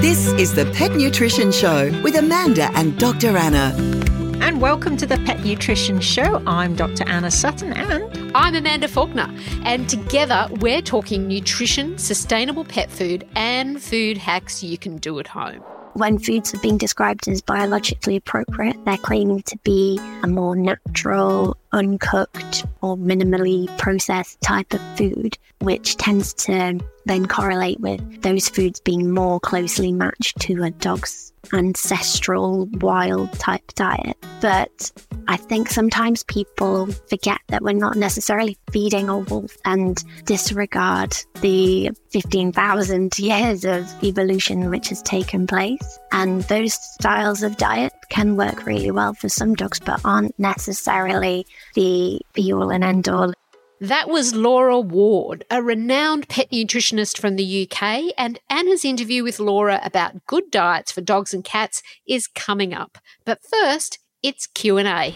This 0.00 0.28
is 0.32 0.54
the 0.54 0.64
Pet 0.74 0.92
Nutrition 0.92 1.52
Show 1.52 1.90
with 2.02 2.16
Amanda 2.16 2.70
and 2.74 2.98
Dr. 2.98 3.36
Anna. 3.36 3.74
And 4.40 4.60
welcome 4.60 4.96
to 4.96 5.06
the 5.06 5.18
Pet 5.18 5.44
Nutrition 5.44 6.00
Show. 6.00 6.42
I'm 6.46 6.76
Dr. 6.76 7.04
Anna 7.08 7.30
Sutton 7.30 7.72
and 7.72 8.32
I'm 8.34 8.54
Amanda 8.54 8.88
Faulkner. 8.88 9.28
And 9.64 9.88
together 9.88 10.48
we're 10.60 10.82
talking 10.82 11.26
nutrition, 11.28 11.98
sustainable 11.98 12.64
pet 12.64 12.90
food, 12.90 13.26
and 13.34 13.82
food 13.82 14.18
hacks 14.18 14.62
you 14.62 14.78
can 14.78 14.98
do 14.98 15.18
at 15.18 15.26
home 15.26 15.62
when 15.94 16.18
foods 16.18 16.54
are 16.54 16.58
being 16.58 16.78
described 16.78 17.28
as 17.28 17.42
biologically 17.42 18.16
appropriate, 18.16 18.76
they're 18.84 18.96
claiming 18.96 19.42
to 19.42 19.56
be 19.58 19.98
a 20.22 20.26
more 20.26 20.56
natural, 20.56 21.56
uncooked, 21.72 22.64
or 22.82 22.96
minimally 22.96 23.66
processed 23.78 24.40
type 24.40 24.72
of 24.72 24.80
food, 24.96 25.36
which 25.60 25.96
tends 25.96 26.32
to 26.34 26.78
then 27.06 27.26
correlate 27.26 27.80
with 27.80 28.22
those 28.22 28.48
foods 28.48 28.80
being 28.80 29.12
more 29.12 29.40
closely 29.40 29.92
matched 29.92 30.38
to 30.40 30.62
a 30.62 30.70
dog's 30.70 31.29
ancestral 31.52 32.66
wild 32.80 33.32
type 33.34 33.72
diet. 33.74 34.16
But 34.40 34.92
I 35.28 35.36
think 35.36 35.68
sometimes 35.68 36.22
people 36.24 36.86
forget 37.08 37.38
that 37.48 37.62
we're 37.62 37.72
not 37.72 37.96
necessarily 37.96 38.58
feeding 38.72 39.08
a 39.08 39.18
wolf 39.18 39.56
and 39.64 40.02
disregard 40.24 41.16
the 41.40 41.90
15,000 42.10 43.18
years 43.18 43.64
of 43.64 43.86
evolution 44.02 44.70
which 44.70 44.88
has 44.88 45.02
taken 45.02 45.46
place. 45.46 45.98
And 46.12 46.42
those 46.44 46.74
styles 46.74 47.42
of 47.42 47.56
diet 47.56 47.92
can 48.08 48.36
work 48.36 48.66
really 48.66 48.90
well 48.90 49.14
for 49.14 49.28
some 49.28 49.54
dogs, 49.54 49.80
but 49.80 50.00
aren't 50.04 50.38
necessarily 50.38 51.46
the 51.74 52.20
be 52.34 52.52
all 52.52 52.70
and 52.70 52.84
end 52.84 53.08
all. 53.08 53.32
That 53.82 54.10
was 54.10 54.34
Laura 54.34 54.78
Ward, 54.78 55.46
a 55.50 55.62
renowned 55.62 56.28
pet 56.28 56.50
nutritionist 56.50 57.18
from 57.18 57.36
the 57.36 57.66
UK, 57.66 58.12
and 58.18 58.38
Anna's 58.50 58.84
interview 58.84 59.24
with 59.24 59.40
Laura 59.40 59.80
about 59.82 60.26
good 60.26 60.50
diets 60.50 60.92
for 60.92 61.00
dogs 61.00 61.32
and 61.32 61.42
cats 61.42 61.82
is 62.06 62.26
coming 62.26 62.74
up. 62.74 62.98
But 63.24 63.40
first, 63.42 63.98
it's 64.22 64.46
Q&A. 64.48 65.14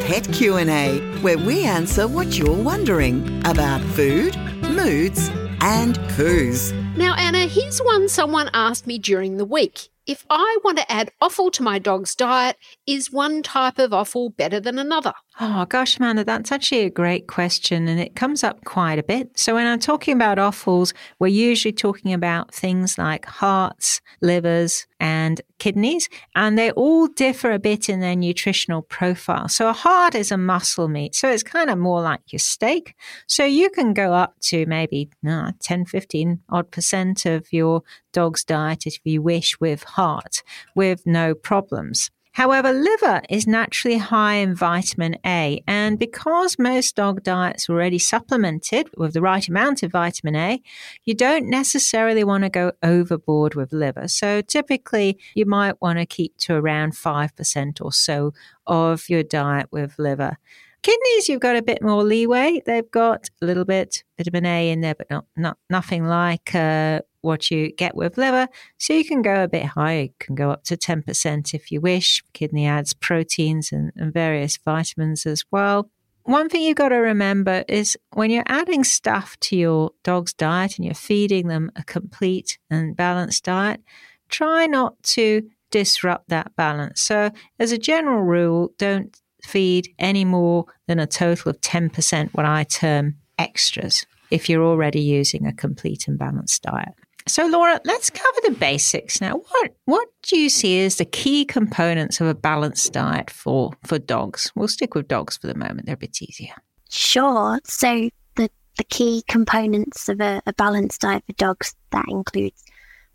Pet 0.00 0.28
Q&A, 0.32 0.98
where 1.20 1.38
we 1.38 1.62
answer 1.62 2.08
what 2.08 2.36
you're 2.36 2.52
wondering 2.52 3.42
about 3.44 3.80
food, 3.80 4.36
moods, 4.62 5.28
and 5.60 5.94
poos. 6.16 6.72
Now, 6.96 7.14
Anna, 7.16 7.46
here's 7.46 7.78
one 7.78 8.08
someone 8.08 8.50
asked 8.52 8.86
me 8.86 8.98
during 8.98 9.36
the 9.36 9.44
week. 9.44 9.90
If 10.06 10.26
I 10.28 10.58
want 10.64 10.78
to 10.78 10.90
add 10.90 11.12
offal 11.20 11.52
to 11.52 11.62
my 11.62 11.78
dog's 11.78 12.16
diet, 12.16 12.56
is 12.84 13.12
one 13.12 13.44
type 13.44 13.78
of 13.78 13.92
offal 13.92 14.30
better 14.30 14.58
than 14.58 14.76
another? 14.76 15.12
Oh, 15.38 15.66
gosh, 15.66 15.98
Amanda, 15.98 16.24
that's 16.24 16.50
actually 16.50 16.80
a 16.80 16.90
great 16.90 17.28
question 17.28 17.86
and 17.86 18.00
it 18.00 18.16
comes 18.16 18.42
up 18.42 18.64
quite 18.64 18.98
a 18.98 19.04
bit. 19.04 19.38
So, 19.38 19.54
when 19.54 19.68
I'm 19.68 19.78
talking 19.78 20.14
about 20.14 20.38
offals, 20.40 20.92
we're 21.20 21.28
usually 21.28 21.72
talking 21.72 22.12
about 22.12 22.52
things 22.52 22.98
like 22.98 23.24
hearts, 23.24 24.00
livers, 24.20 24.86
and 24.98 25.40
kidneys, 25.58 26.08
and 26.34 26.58
they 26.58 26.72
all 26.72 27.06
differ 27.06 27.52
a 27.52 27.58
bit 27.58 27.88
in 27.88 28.00
their 28.00 28.16
nutritional 28.16 28.82
profile. 28.82 29.48
So, 29.48 29.68
a 29.68 29.72
heart 29.72 30.14
is 30.14 30.32
a 30.32 30.36
muscle 30.36 30.88
meat, 30.88 31.14
so 31.14 31.30
it's 31.30 31.42
kind 31.42 31.70
of 31.70 31.78
more 31.78 32.02
like 32.02 32.32
your 32.32 32.40
steak. 32.40 32.94
So, 33.28 33.44
you 33.44 33.70
can 33.70 33.94
go 33.94 34.12
up 34.12 34.34
to 34.48 34.66
maybe 34.66 35.08
uh, 35.26 35.52
10, 35.60 35.86
15 35.86 36.40
odd 36.50 36.70
percent 36.70 36.79
of 37.26 37.52
your 37.52 37.82
dog's 38.12 38.44
diet 38.44 38.86
if 38.86 38.98
you 39.04 39.22
wish 39.22 39.58
with 39.60 39.82
heart 39.84 40.42
with 40.74 41.06
no 41.06 41.34
problems. 41.34 42.10
However, 42.32 42.72
liver 42.72 43.22
is 43.28 43.46
naturally 43.46 43.98
high 43.98 44.34
in 44.34 44.54
vitamin 44.54 45.16
A, 45.26 45.62
and 45.66 45.98
because 45.98 46.58
most 46.60 46.94
dog 46.94 47.24
diets 47.24 47.68
are 47.68 47.72
already 47.72 47.98
supplemented 47.98 48.88
with 48.96 49.14
the 49.14 49.20
right 49.20 49.46
amount 49.48 49.82
of 49.82 49.90
vitamin 49.90 50.36
A, 50.36 50.62
you 51.04 51.14
don't 51.14 51.50
necessarily 51.50 52.22
want 52.22 52.44
to 52.44 52.48
go 52.48 52.70
overboard 52.84 53.56
with 53.56 53.72
liver. 53.72 54.06
So 54.06 54.42
typically, 54.42 55.18
you 55.34 55.44
might 55.44 55.82
want 55.82 55.98
to 55.98 56.06
keep 56.06 56.36
to 56.38 56.54
around 56.54 56.92
5% 56.92 57.84
or 57.84 57.92
so 57.92 58.32
of 58.66 59.08
your 59.08 59.24
diet 59.24 59.66
with 59.72 59.98
liver. 59.98 60.38
Kidneys, 60.82 61.28
you've 61.28 61.40
got 61.40 61.56
a 61.56 61.62
bit 61.62 61.82
more 61.82 62.02
leeway. 62.02 62.62
They've 62.64 62.90
got 62.90 63.28
a 63.42 63.46
little 63.46 63.64
bit 63.64 64.02
vitamin 64.16 64.46
A 64.46 64.70
in 64.70 64.80
there, 64.80 64.94
but 64.94 65.10
not, 65.10 65.26
not 65.36 65.58
nothing 65.68 66.06
like 66.06 66.54
uh, 66.54 67.00
what 67.20 67.50
you 67.50 67.72
get 67.72 67.94
with 67.94 68.16
liver. 68.16 68.48
So 68.78 68.94
you 68.94 69.04
can 69.04 69.20
go 69.20 69.44
a 69.44 69.48
bit 69.48 69.66
higher. 69.66 70.02
You 70.02 70.14
can 70.18 70.34
go 70.34 70.50
up 70.50 70.64
to 70.64 70.76
10% 70.76 71.54
if 71.54 71.70
you 71.70 71.80
wish. 71.80 72.24
Kidney 72.32 72.66
adds 72.66 72.94
proteins 72.94 73.72
and, 73.72 73.92
and 73.96 74.12
various 74.12 74.56
vitamins 74.56 75.26
as 75.26 75.44
well. 75.50 75.90
One 76.24 76.48
thing 76.48 76.62
you've 76.62 76.76
got 76.76 76.90
to 76.90 76.96
remember 76.96 77.64
is 77.68 77.98
when 78.12 78.30
you're 78.30 78.44
adding 78.46 78.84
stuff 78.84 79.38
to 79.40 79.56
your 79.56 79.90
dog's 80.02 80.32
diet 80.32 80.76
and 80.76 80.84
you're 80.84 80.94
feeding 80.94 81.48
them 81.48 81.70
a 81.76 81.84
complete 81.84 82.58
and 82.70 82.96
balanced 82.96 83.44
diet, 83.44 83.82
try 84.28 84.66
not 84.66 85.02
to 85.02 85.42
disrupt 85.70 86.28
that 86.28 86.54
balance. 86.56 87.00
So, 87.00 87.30
as 87.58 87.72
a 87.72 87.78
general 87.78 88.22
rule, 88.22 88.72
don't 88.76 89.18
feed 89.44 89.94
any 89.98 90.24
more 90.24 90.66
than 90.86 90.98
a 90.98 91.06
total 91.06 91.50
of 91.50 91.60
10% 91.60 92.30
what 92.32 92.46
I 92.46 92.64
term 92.64 93.16
extras 93.38 94.06
if 94.30 94.48
you're 94.48 94.64
already 94.64 95.00
using 95.00 95.46
a 95.46 95.52
complete 95.52 96.06
and 96.06 96.18
balanced 96.18 96.62
diet. 96.62 96.94
So, 97.28 97.46
Laura, 97.46 97.80
let's 97.84 98.10
cover 98.10 98.38
the 98.44 98.52
basics 98.52 99.20
now. 99.20 99.34
What 99.34 99.74
what 99.84 100.08
do 100.22 100.38
you 100.38 100.48
see 100.48 100.82
as 100.84 100.96
the 100.96 101.04
key 101.04 101.44
components 101.44 102.20
of 102.20 102.26
a 102.26 102.34
balanced 102.34 102.92
diet 102.92 103.30
for 103.30 103.72
for 103.84 103.98
dogs? 103.98 104.50
We'll 104.54 104.68
stick 104.68 104.94
with 104.94 105.06
dogs 105.06 105.36
for 105.36 105.46
the 105.46 105.54
moment; 105.54 105.86
they're 105.86 105.94
a 105.94 105.98
bit 105.98 106.22
easier. 106.22 106.54
Sure. 106.88 107.60
So, 107.64 108.08
the 108.36 108.50
the 108.78 108.84
key 108.84 109.22
components 109.28 110.08
of 110.08 110.20
a, 110.20 110.40
a 110.46 110.54
balanced 110.54 111.02
diet 111.02 111.22
for 111.26 111.34
dogs 111.34 111.74
that 111.90 112.06
includes 112.08 112.64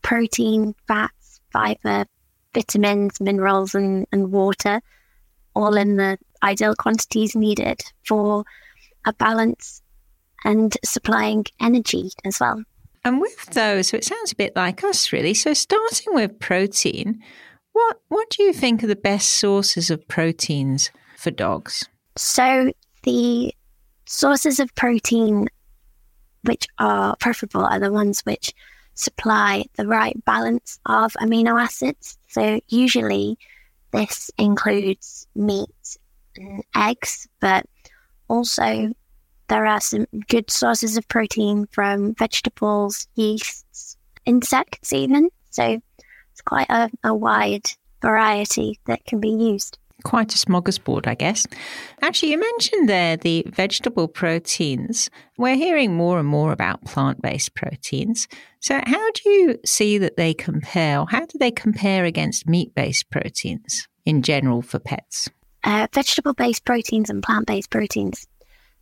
protein, 0.04 0.76
fats, 0.88 1.42
fiber, 1.52 2.06
vitamins, 2.54 3.20
minerals, 3.20 3.74
and, 3.74 4.06
and 4.12 4.32
water, 4.32 4.82
all 5.56 5.76
in 5.76 5.98
the 5.98 6.18
ideal 6.44 6.76
quantities 6.76 7.36
needed 7.36 7.82
for 8.06 8.44
a 9.06 9.14
balance 9.14 9.82
and 10.44 10.76
supplying 10.84 11.46
energy 11.60 12.12
as 12.24 12.40
well. 12.40 12.64
And 13.04 13.22
with 13.22 13.46
those, 13.52 13.90
so 13.90 13.98
it 13.98 14.04
sounds 14.04 14.32
a 14.32 14.36
bit 14.36 14.56
like 14.56 14.84
us, 14.84 15.12
really. 15.12 15.34
So 15.34 15.54
starting 15.54 16.14
with 16.14 16.40
protein, 16.40 17.22
what 17.74 18.00
what 18.08 18.30
do 18.30 18.44
you 18.44 18.54
think 18.54 18.84
are 18.84 18.88
the 18.88 18.96
best 18.96 19.34
sources 19.34 19.92
of 19.92 20.08
proteins 20.08 20.92
for 21.18 21.30
dogs? 21.30 21.88
So 22.18 22.72
the 23.04 23.54
sources 24.06 24.60
of 24.60 24.74
protein 24.76 25.48
which 26.44 26.68
are 26.80 27.16
preferable 27.18 27.66
are 27.66 27.80
the 27.80 27.92
ones 27.92 28.22
which 28.22 28.54
supply 28.94 29.66
the 29.78 29.86
right 29.86 30.24
balance 30.26 30.80
of 30.86 31.14
amino 31.14 31.62
acids. 31.62 32.18
So 32.30 32.60
usually 32.70 33.38
this 33.96 34.32
includes 34.38 35.28
meat 35.36 35.98
and 36.36 36.64
eggs, 36.76 37.28
but 37.40 37.66
also 38.28 38.92
there 39.48 39.66
are 39.66 39.82
some 39.82 40.06
good 40.28 40.50
sources 40.50 40.98
of 40.98 41.08
protein 41.08 41.68
from 41.72 42.16
vegetables, 42.16 43.08
yeasts, 43.16 43.98
insects, 44.26 44.92
even. 44.92 45.30
So 45.52 45.82
it's 46.32 46.42
quite 46.42 46.70
a, 46.70 46.90
a 47.04 47.14
wide 47.14 47.72
variety 48.02 48.80
that 48.88 49.06
can 49.06 49.20
be 49.20 49.30
used. 49.30 49.78
Quite 50.04 50.36
a 50.36 50.38
smorgasbord, 50.38 51.08
I 51.08 51.16
guess. 51.16 51.48
Actually, 52.02 52.34
you 52.34 52.40
mentioned 52.40 52.90
there 52.90 53.18
the 53.18 53.46
vegetable 53.48 54.08
proteins. 54.08 55.10
We're 55.38 55.56
hearing 55.56 55.96
more 55.96 56.20
and 56.20 56.28
more 56.28 56.52
about 56.52 56.84
plant 56.86 57.22
based 57.22 57.56
proteins. 57.56 58.28
So, 58.60 58.82
how 58.86 59.12
do 59.12 59.30
you 59.30 59.60
see 59.66 59.98
that 59.98 60.18
they 60.18 60.34
compare, 60.34 61.00
or 61.00 61.08
how 61.10 61.26
do 61.26 61.38
they 61.40 61.52
compare 61.52 62.06
against 62.06 62.48
meat 62.48 62.76
based 62.76 63.10
proteins 63.10 63.88
in 64.06 64.22
general 64.22 64.62
for 64.62 64.80
pets? 64.80 65.30
Uh, 65.64 65.88
vegetable 65.94 66.34
based 66.34 66.66
proteins 66.66 67.10
and 67.10 67.24
plant 67.24 67.48
based 67.48 67.72
proteins 67.72 68.28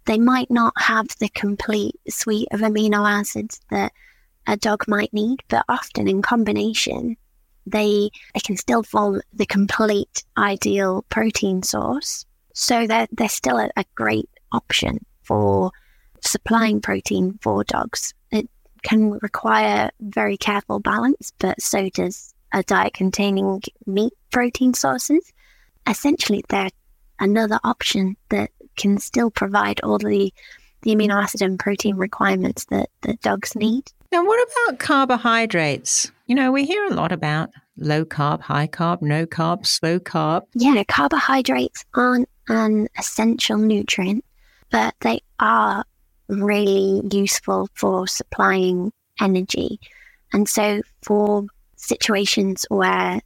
they 0.06 0.18
might 0.18 0.52
not 0.52 0.74
have 0.78 1.08
the 1.20 1.30
complete 1.30 1.96
suite 2.10 2.48
of 2.52 2.60
amino 2.60 3.10
acids 3.10 3.62
that 3.70 3.94
a 4.46 4.58
dog 4.58 4.86
might 4.88 5.14
need, 5.14 5.40
but 5.48 5.64
often 5.70 6.08
in 6.08 6.22
combination, 6.22 7.16
they, 7.66 8.10
they 8.34 8.40
can 8.40 8.58
still 8.58 8.84
form 8.84 9.22
the 9.34 9.46
complete 9.46 10.24
ideal 10.38 11.06
protein 11.10 11.64
source. 11.64 12.26
So 12.54 12.88
they're, 12.88 13.08
they're 13.12 13.30
still 13.30 13.58
a, 13.58 13.70
a 13.76 13.86
great 13.96 14.30
option 14.52 15.06
for 15.24 15.72
supplying 16.22 16.82
protein 16.82 17.40
for 17.42 17.64
dogs. 17.64 18.14
It 18.32 18.50
can 18.84 19.12
require 19.22 19.92
very 20.00 20.38
careful 20.38 20.80
balance, 20.80 21.32
but 21.40 21.62
so 21.62 21.90
does 21.90 22.34
a 22.52 22.64
diet 22.64 22.94
containing 22.94 23.62
meat 23.86 24.14
protein 24.32 24.74
sources. 24.74 25.34
Essentially, 25.88 26.44
they're 26.50 26.70
another 27.20 27.60
option 27.64 28.16
that 28.30 28.52
can 28.76 28.98
still 28.98 29.32
provide 29.32 29.80
all 29.82 29.98
the, 29.98 30.34
the 30.82 30.96
amino 30.96 31.22
acid 31.22 31.42
and 31.42 31.60
protein 31.60 31.96
requirements 31.96 32.66
that, 32.66 32.90
that 33.02 33.22
dogs 33.22 33.56
need. 33.56 33.92
Now, 34.12 34.26
what 34.26 34.48
about 34.68 34.80
carbohydrates? 34.80 36.12
You 36.26 36.36
know, 36.36 36.52
we 36.52 36.66
hear 36.66 36.86
a 36.86 36.94
lot 36.94 37.12
about 37.12 37.50
low 37.78 38.06
carb, 38.06 38.42
high 38.42 38.68
carb, 38.68 39.02
no 39.02 39.26
carb, 39.26 39.66
slow 39.66 40.00
carb. 40.00 40.44
Yeah, 40.54 40.82
carbohydrates 40.88 41.84
aren't 41.94 42.30
an 42.48 42.88
essential 42.98 43.58
nutrient, 43.58 44.24
but 44.72 44.96
they 45.02 45.20
are 45.40 45.84
really 46.30 47.02
useful 47.12 47.68
for 47.74 48.08
supplying 48.08 48.94
energy. 49.20 49.80
And 50.32 50.48
so 50.48 50.82
for 51.02 51.46
situations 51.76 52.66
where 52.70 53.20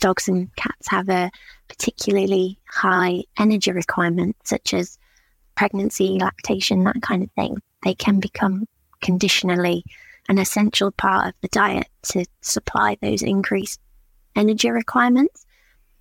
dogs 0.00 0.26
and 0.26 0.54
cats 0.56 0.88
have 0.88 1.08
a 1.08 1.30
particularly 1.68 2.58
high 2.68 3.22
energy 3.38 3.70
requirement, 3.70 4.36
such 4.44 4.74
as 4.74 4.98
pregnancy, 5.54 6.18
lactation, 6.20 6.82
that 6.84 7.00
kind 7.00 7.22
of 7.22 7.30
thing, 7.32 7.58
they 7.84 7.94
can 7.94 8.18
become 8.18 8.66
conditionally 9.00 9.84
an 10.28 10.38
essential 10.38 10.90
part 10.90 11.28
of 11.28 11.34
the 11.40 11.48
diet 11.48 11.88
to 12.02 12.24
supply 12.40 12.96
those 13.00 13.22
increased 13.22 13.80
energy 14.36 14.70
requirements. 14.70 15.44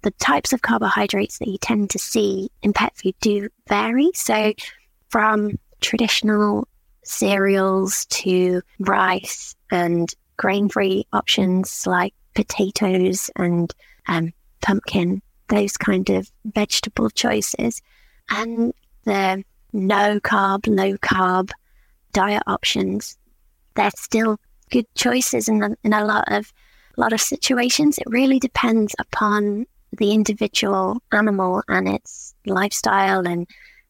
The 0.02 0.12
types 0.12 0.54
of 0.54 0.62
carbohydrates 0.62 1.40
that 1.40 1.48
you 1.48 1.58
tend 1.58 1.90
to 1.92 2.00
see 2.00 2.50
in 2.62 2.74
pet 2.74 2.96
food 2.98 3.16
do 3.22 3.50
vary. 3.68 4.12
So, 4.14 4.54
from 5.10 5.58
traditional 5.82 6.68
cereals 7.04 8.06
to 8.06 8.62
rice 8.80 9.56
and 9.72 10.14
grain 10.38 10.70
free 10.70 11.06
options 11.14 11.86
like 11.86 12.14
potatoes 12.34 13.30
and 13.36 13.74
um, 14.08 14.34
pumpkin, 14.62 15.22
those 15.50 15.78
kind 15.78 16.10
of 16.10 16.32
vegetable 16.46 17.10
choices, 17.10 17.82
and 18.30 18.74
the 19.04 19.44
no 19.74 20.20
carb, 20.20 20.68
low 20.68 20.98
carb 20.98 21.52
diet 22.14 22.44
options, 22.48 23.18
they're 23.76 23.92
still 23.96 24.38
good 24.72 24.86
choices 24.96 25.48
in, 25.48 25.64
a, 25.64 25.70
in 25.84 25.94
a 25.94 26.06
lot 26.06 26.32
of 26.32 26.52
a 26.98 27.02
lot 27.02 27.14
of 27.14 27.22
situations. 27.22 27.98
It 27.98 28.08
really 28.08 28.40
depends 28.40 28.96
upon 29.00 29.66
the 29.98 30.12
individual 30.12 31.02
animal 31.12 31.64
and 31.68 31.88
its 31.88 32.34
lifestyle 32.46 33.28
and 33.28 33.48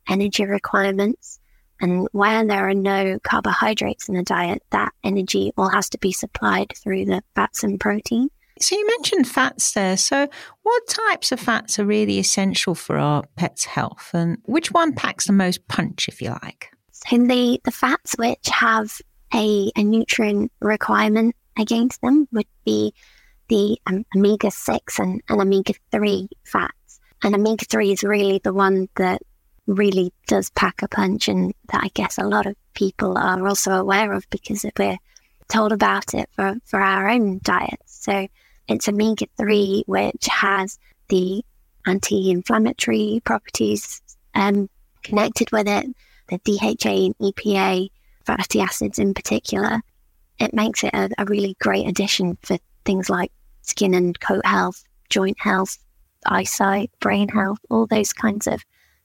energy 0.09 0.45
requirements. 0.45 1.39
And 1.81 2.07
where 2.11 2.45
there 2.45 2.69
are 2.69 2.73
no 2.73 3.19
carbohydrates 3.23 4.07
in 4.07 4.15
the 4.15 4.23
diet, 4.23 4.63
that 4.69 4.93
energy 5.03 5.51
all 5.57 5.69
has 5.69 5.89
to 5.89 5.97
be 5.97 6.13
supplied 6.13 6.71
through 6.77 7.05
the 7.05 7.21
fats 7.35 7.63
and 7.63 7.79
protein. 7.79 8.29
So 8.61 8.75
you 8.77 8.87
mentioned 8.87 9.27
fats 9.27 9.73
there. 9.73 9.97
So 9.97 10.29
what 10.61 10.87
types 10.87 11.31
of 11.31 11.39
fats 11.39 11.79
are 11.79 11.85
really 11.85 12.19
essential 12.19 12.75
for 12.75 12.97
our 12.97 13.23
pet's 13.35 13.65
health 13.65 14.11
and 14.13 14.37
which 14.45 14.71
one 14.71 14.93
packs 14.93 15.25
the 15.25 15.33
most 15.33 15.67
punch 15.67 16.07
if 16.07 16.21
you 16.21 16.29
like? 16.29 16.69
So 16.91 17.17
the, 17.17 17.59
the 17.65 17.71
fats 17.71 18.15
which 18.17 18.47
have 18.49 19.01
a, 19.33 19.71
a 19.75 19.83
nutrient 19.83 20.51
requirement 20.59 21.35
against 21.57 22.01
them 22.01 22.27
would 22.31 22.47
be 22.65 22.93
the 23.49 23.77
um, 23.87 24.05
omega 24.15 24.51
6 24.51 24.99
and, 24.99 25.21
and 25.29 25.41
omega 25.41 25.73
3 25.91 26.29
fats. 26.43 26.99
And 27.23 27.35
omega 27.35 27.65
3 27.65 27.91
is 27.91 28.03
really 28.03 28.39
the 28.43 28.53
one 28.53 28.89
that 28.95 29.21
really 29.67 30.11
does 30.27 30.49
pack 30.51 30.81
a 30.81 30.87
punch 30.87 31.27
and 31.27 31.53
that 31.71 31.83
I 31.83 31.89
guess 31.93 32.17
a 32.17 32.27
lot 32.27 32.45
of 32.45 32.55
people 32.73 33.17
are 33.17 33.47
also 33.47 33.71
aware 33.71 34.11
of 34.13 34.29
because 34.29 34.65
we're 34.77 34.97
told 35.47 35.71
about 35.71 36.13
it 36.13 36.29
for, 36.35 36.55
for 36.65 36.81
our 36.81 37.09
own 37.09 37.39
diets. 37.43 37.77
So 38.03 38.27
it's 38.67 38.89
omega 38.89 39.25
3, 39.37 39.83
which 39.87 40.27
has 40.27 40.79
the 41.09 41.43
anti 41.85 42.31
inflammatory 42.31 43.21
properties 43.23 44.01
um, 44.35 44.69
connected 45.03 45.51
with 45.51 45.67
it, 45.67 45.85
the 46.29 46.37
DHA 46.39 46.89
and 46.89 47.17
EPA 47.19 47.89
fatty 48.25 48.61
acids 48.61 48.99
in 48.99 49.13
particular. 49.13 49.81
It 50.39 50.53
makes 50.53 50.83
it 50.83 50.93
a, 50.93 51.09
a 51.17 51.25
really 51.25 51.55
great 51.59 51.87
addition 51.87 52.37
for 52.41 52.57
things 52.85 53.09
like 53.09 53.31
skin 53.61 53.93
and 53.93 54.19
coat 54.19 54.45
health, 54.45 54.83
joint 55.09 55.37
health, 55.39 55.77
eyesight, 56.25 56.91
brain 56.99 57.29
health, 57.29 57.59
all 57.69 57.87
those 57.87 58.13
kinds 58.13 58.47
of 58.47 58.63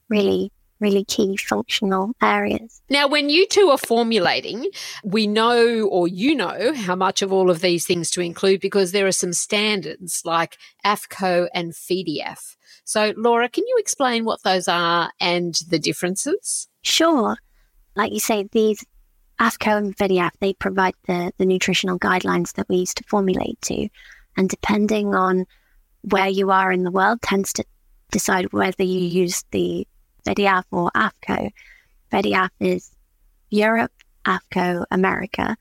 really 0.09 0.53
really 0.81 1.05
key 1.05 1.37
functional 1.37 2.12
areas. 2.23 2.81
Now, 2.88 3.09
when 3.09 3.31
you 3.31 3.47
two 3.47 3.69
are 3.70 3.79
formulating, 3.79 4.70
we 5.05 5.26
know 5.26 5.82
or 5.88 6.09
you 6.09 6.35
know 6.35 6.73
how 6.75 6.94
much 6.94 7.23
of 7.23 7.32
all 7.32 7.50
of 7.50 7.61
these 7.61 7.87
things 7.87 8.11
to 8.12 8.20
include 8.20 8.61
because 8.61 8.93
there 8.93 9.06
are 9.06 9.12
some 9.12 9.32
standards 9.32 10.23
like 10.25 10.56
AAFCO 10.85 11.49
and 11.55 11.73
FEDIAF. 11.73 12.56
So, 12.85 13.12
Laura, 13.17 13.49
can 13.49 13.65
you 13.67 13.76
explain 13.79 14.25
what 14.25 14.43
those 14.43 14.69
are 14.69 15.11
and 15.20 15.55
the 15.69 15.79
differences? 15.79 16.69
Sure. 16.82 17.37
Like 17.97 18.12
you 18.12 18.20
say, 18.20 18.49
these 18.53 18.85
AAFCO 19.40 19.76
and 19.79 19.96
FEDIAF, 19.96 20.31
they 20.40 20.52
provide 20.55 20.94
the, 21.06 21.32
the 21.38 21.46
nutritional 21.46 21.99
guidelines 21.99 22.55
that 22.55 22.69
we 22.69 22.76
use 22.76 22.94
to 22.94 23.05
formulate 23.05 23.61
to. 23.62 23.88
And 24.37 24.49
depending 24.49 25.14
on 25.14 25.46
where 26.02 26.29
you 26.29 26.50
are 26.50 26.73
in 26.73 26.85
the 26.85 26.90
world, 26.90 27.23
tends 27.23 27.52
to 27.55 27.64
decide 28.11 28.52
whether 28.52 28.82
you 28.82 29.00
use 29.00 29.44
the 29.50 29.87
FEDIAF 30.26 30.64
or 30.70 30.90
AAFCO. 30.94 31.50
FEDIAF 32.12 32.50
is 32.61 32.90
Europe, 33.50 33.93
AAFCO, 34.25 34.85
America. 34.90 35.56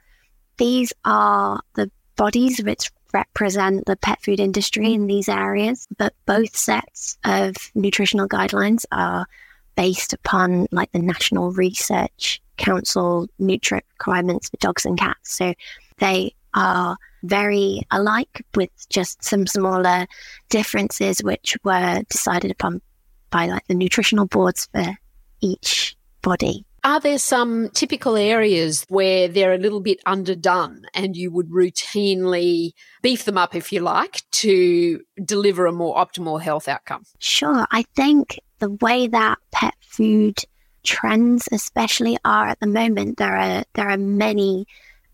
These 0.58 0.94
are 1.06 1.60
the 1.76 1.92
bodies 2.16 2.60
which 2.64 2.90
represent 3.14 3.86
the 3.86 3.96
pet 3.96 4.22
food 4.22 4.40
industry 4.40 4.94
in 4.94 5.08
these 5.08 5.30
areas, 5.30 5.88
but 5.98 6.14
both 6.26 6.56
sets 6.56 7.18
of 7.24 7.56
nutritional 7.76 8.28
guidelines 8.28 8.86
are 8.92 9.28
based 9.76 10.14
upon 10.14 10.68
like 10.72 10.92
the 10.92 11.00
National 11.00 11.52
Research 11.52 12.42
Council 12.58 13.28
nutrient 13.40 13.86
requirements 14.00 14.50
for 14.50 14.58
dogs 14.58 14.86
and 14.86 14.98
cats. 14.98 15.36
So 15.36 15.54
they 16.00 16.34
are 16.54 16.98
very 17.24 17.82
alike 17.92 18.46
with 18.56 18.70
just 18.90 19.24
some 19.24 19.48
smaller 19.48 20.08
differences 20.50 21.20
which 21.24 21.58
were 21.64 22.02
decided 22.10 22.52
upon 22.52 22.82
by 23.30 23.48
like 23.48 23.66
the 23.68 23.74
nutritional 23.74 24.26
boards 24.26 24.68
for 24.74 24.98
each 25.42 25.96
body. 26.22 26.66
Are 26.84 27.00
there 27.02 27.18
some 27.18 27.70
typical 27.74 28.16
areas 28.16 28.86
where 28.88 29.28
they're 29.28 29.54
a 29.54 29.58
little 29.58 29.82
bit 29.82 30.00
underdone 30.06 30.86
and 30.94 31.18
you 31.18 31.32
would 31.32 31.50
routinely 31.50 32.72
beef 33.02 33.26
them 33.26 33.38
up, 33.38 33.56
if 33.56 33.74
you 33.74 33.82
like, 33.82 34.22
to 34.32 35.02
deliver 35.24 35.66
a 35.66 35.74
more 35.74 35.96
optimal 35.98 36.42
health 36.42 36.68
outcome? 36.68 37.04
Sure. 37.20 37.68
I 37.72 37.84
think 37.96 38.40
the 38.60 38.70
way 38.70 39.08
that 39.08 39.38
pet 39.52 39.74
food 39.82 40.40
trends 40.88 41.48
especially 41.52 42.18
are 42.24 42.48
at 42.48 42.60
the 42.60 42.68
moment, 42.68 43.18
there 43.18 43.36
are 43.36 43.64
there 43.74 43.90
are 43.90 43.98
many 43.98 44.66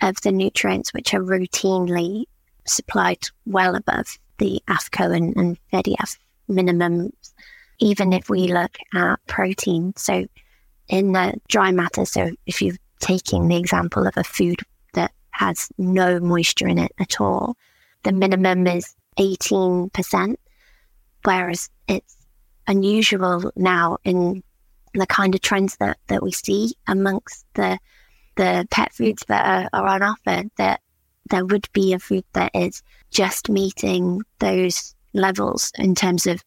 of 0.02 0.22
the 0.22 0.32
nutrients 0.32 0.94
which 0.94 1.14
are 1.14 1.22
routinely 1.22 2.26
supplied 2.66 3.20
well 3.46 3.76
above 3.76 4.18
the 4.38 4.62
AAFCO 4.68 5.16
and, 5.16 5.36
and 5.36 5.58
FEDIAF 5.72 6.18
minimums 6.50 7.34
even 7.80 8.14
if 8.14 8.30
we 8.30 8.48
look 8.48 8.78
at 8.94 9.20
protein. 9.28 9.94
So, 9.98 10.26
in 10.88 11.12
the 11.14 11.34
dry 11.48 11.72
matter, 11.72 12.06
so 12.06 12.32
if 12.46 12.62
you're 12.62 12.76
taking 13.00 13.48
the 13.48 13.58
example 13.58 14.08
of 14.08 14.16
a 14.16 14.24
food 14.24 14.62
that 14.94 15.12
has 15.32 15.70
no 15.78 16.20
moisture 16.20 16.68
in 16.68 16.78
it 16.78 16.92
at 17.00 17.20
all, 17.20 17.58
the 18.04 18.12
minimum 18.12 18.68
is 18.68 18.96
18%, 19.18 20.36
whereas 21.24 21.70
it's 21.88 22.18
unusual 22.68 23.52
now 23.56 23.98
in 24.04 24.44
the 24.94 25.08
kind 25.08 25.36
of 25.36 25.42
trends 25.42 25.78
that, 25.78 25.98
that 26.08 26.24
we 26.24 26.32
see 26.32 26.76
amongst 26.88 27.46
the 27.54 27.80
the 28.36 28.68
pet 28.72 28.92
foods 28.94 29.24
that 29.28 29.46
are, 29.46 29.80
are 29.80 29.88
on 29.88 30.02
offer 30.02 30.44
that 30.58 30.82
there 31.30 31.46
would 31.46 31.68
be 31.72 31.94
a 31.94 32.00
food 32.00 32.26
that 32.34 32.52
is 32.56 32.82
just 33.12 33.50
meeting 33.50 34.22
those 34.40 34.96
levels 35.14 35.72
in 35.78 35.94
terms 35.94 36.26
of 36.26 36.44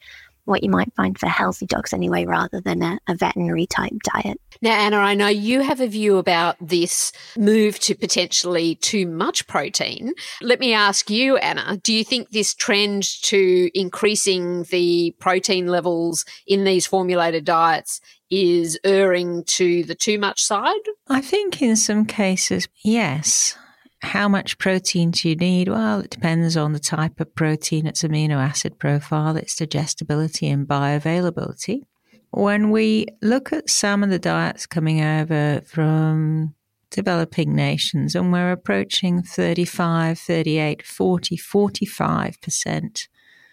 what 0.46 0.62
you 0.62 0.70
might 0.70 0.94
find 0.94 1.18
for 1.18 1.26
healthy 1.26 1.66
dogs 1.66 1.92
anyway, 1.92 2.24
rather 2.24 2.60
than 2.60 2.82
a, 2.82 2.98
a, 3.08 3.14
veterinary 3.14 3.66
type 3.66 3.92
diet. 4.14 4.40
Now, 4.62 4.72
Anna, 4.78 4.96
I 4.98 5.14
know 5.14 5.28
you 5.28 5.60
have 5.60 5.80
a 5.80 5.86
view 5.86 6.16
about 6.16 6.56
this 6.60 7.12
move 7.36 7.78
to 7.80 7.94
potentially 7.94 8.76
too 8.76 9.06
much 9.06 9.46
protein. 9.46 10.14
Let 10.40 10.60
me 10.60 10.72
ask 10.72 11.10
you, 11.10 11.36
Anna, 11.36 11.76
do 11.82 11.92
you 11.92 12.04
think 12.04 12.30
this 12.30 12.54
trend 12.54 13.02
to 13.22 13.70
increasing 13.78 14.62
the 14.64 15.14
protein 15.18 15.66
levels 15.66 16.24
in 16.46 16.64
these 16.64 16.86
formulated 16.86 17.44
diets 17.44 18.00
is 18.30 18.78
erring 18.84 19.44
to 19.44 19.84
the 19.84 19.94
too 19.94 20.18
much 20.18 20.42
side? 20.42 20.74
I 21.08 21.20
think 21.20 21.60
in 21.60 21.76
some 21.76 22.06
cases, 22.06 22.68
yes. 22.82 23.56
How 24.02 24.28
much 24.28 24.58
protein 24.58 25.10
do 25.10 25.28
you 25.28 25.36
need? 25.36 25.68
Well, 25.68 26.00
it 26.00 26.10
depends 26.10 26.56
on 26.56 26.72
the 26.72 26.78
type 26.78 27.18
of 27.18 27.34
protein, 27.34 27.86
its 27.86 28.02
amino 28.02 28.36
acid 28.36 28.78
profile, 28.78 29.36
its 29.36 29.56
digestibility 29.56 30.48
and 30.48 30.66
bioavailability. 30.66 31.82
When 32.30 32.70
we 32.70 33.06
look 33.22 33.52
at 33.52 33.70
some 33.70 34.02
of 34.02 34.10
the 34.10 34.18
diets 34.18 34.66
coming 34.66 35.02
over 35.02 35.62
from 35.64 36.54
developing 36.90 37.54
nations 37.54 38.14
and 38.14 38.32
we're 38.32 38.52
approaching 38.52 39.22
35, 39.22 40.18
38, 40.18 40.84
40, 40.84 41.36
45% 41.36 43.08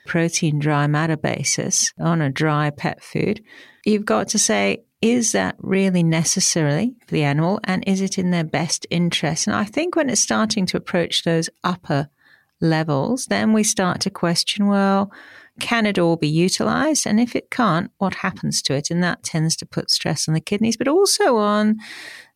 protein 0.06 0.60
dry 0.60 0.88
matter 0.88 1.16
basis 1.16 1.94
on 1.98 2.22
a 2.22 2.30
dry 2.30 2.70
pet 2.70 3.02
food, 3.02 3.42
you've 3.86 4.06
got 4.06 4.28
to 4.30 4.40
say, 4.40 4.84
is 5.04 5.34
that 5.34 5.58
really 5.60 6.02
necessarily 6.02 6.96
for 7.06 7.14
the 7.14 7.24
animal 7.24 7.60
and 7.66 7.84
is 7.86 8.00
it 8.00 8.18
in 8.18 8.32
their 8.32 8.46
best 8.46 8.88
interest? 8.90 9.48
And 9.48 9.56
I 9.56 9.66
think 9.66 9.98
when 9.98 10.10
it's 10.10 10.22
starting 10.22 10.66
to 10.68 10.78
approach 10.78 11.24
those 11.24 11.50
upper 11.62 12.08
levels, 12.62 13.26
then 13.26 13.52
we 13.52 13.66
start 13.66 14.00
to 14.00 14.10
question, 14.10 14.68
well, 14.68 15.12
can 15.60 15.86
it 15.86 16.00
all 16.00 16.16
be 16.16 16.30
utilized? 16.30 17.06
And 17.06 17.20
if 17.20 17.36
it 17.36 17.52
can't, 17.52 17.92
what 17.98 18.14
happens 18.14 18.62
to 18.62 18.76
it? 18.76 18.90
And 18.90 19.04
that 19.04 19.24
tends 19.24 19.58
to 19.58 19.66
put 19.66 19.92
stress 19.92 20.30
on 20.30 20.36
the 20.36 20.40
kidneys, 20.40 20.78
but 20.78 20.88
also 20.88 21.36
on 21.36 21.80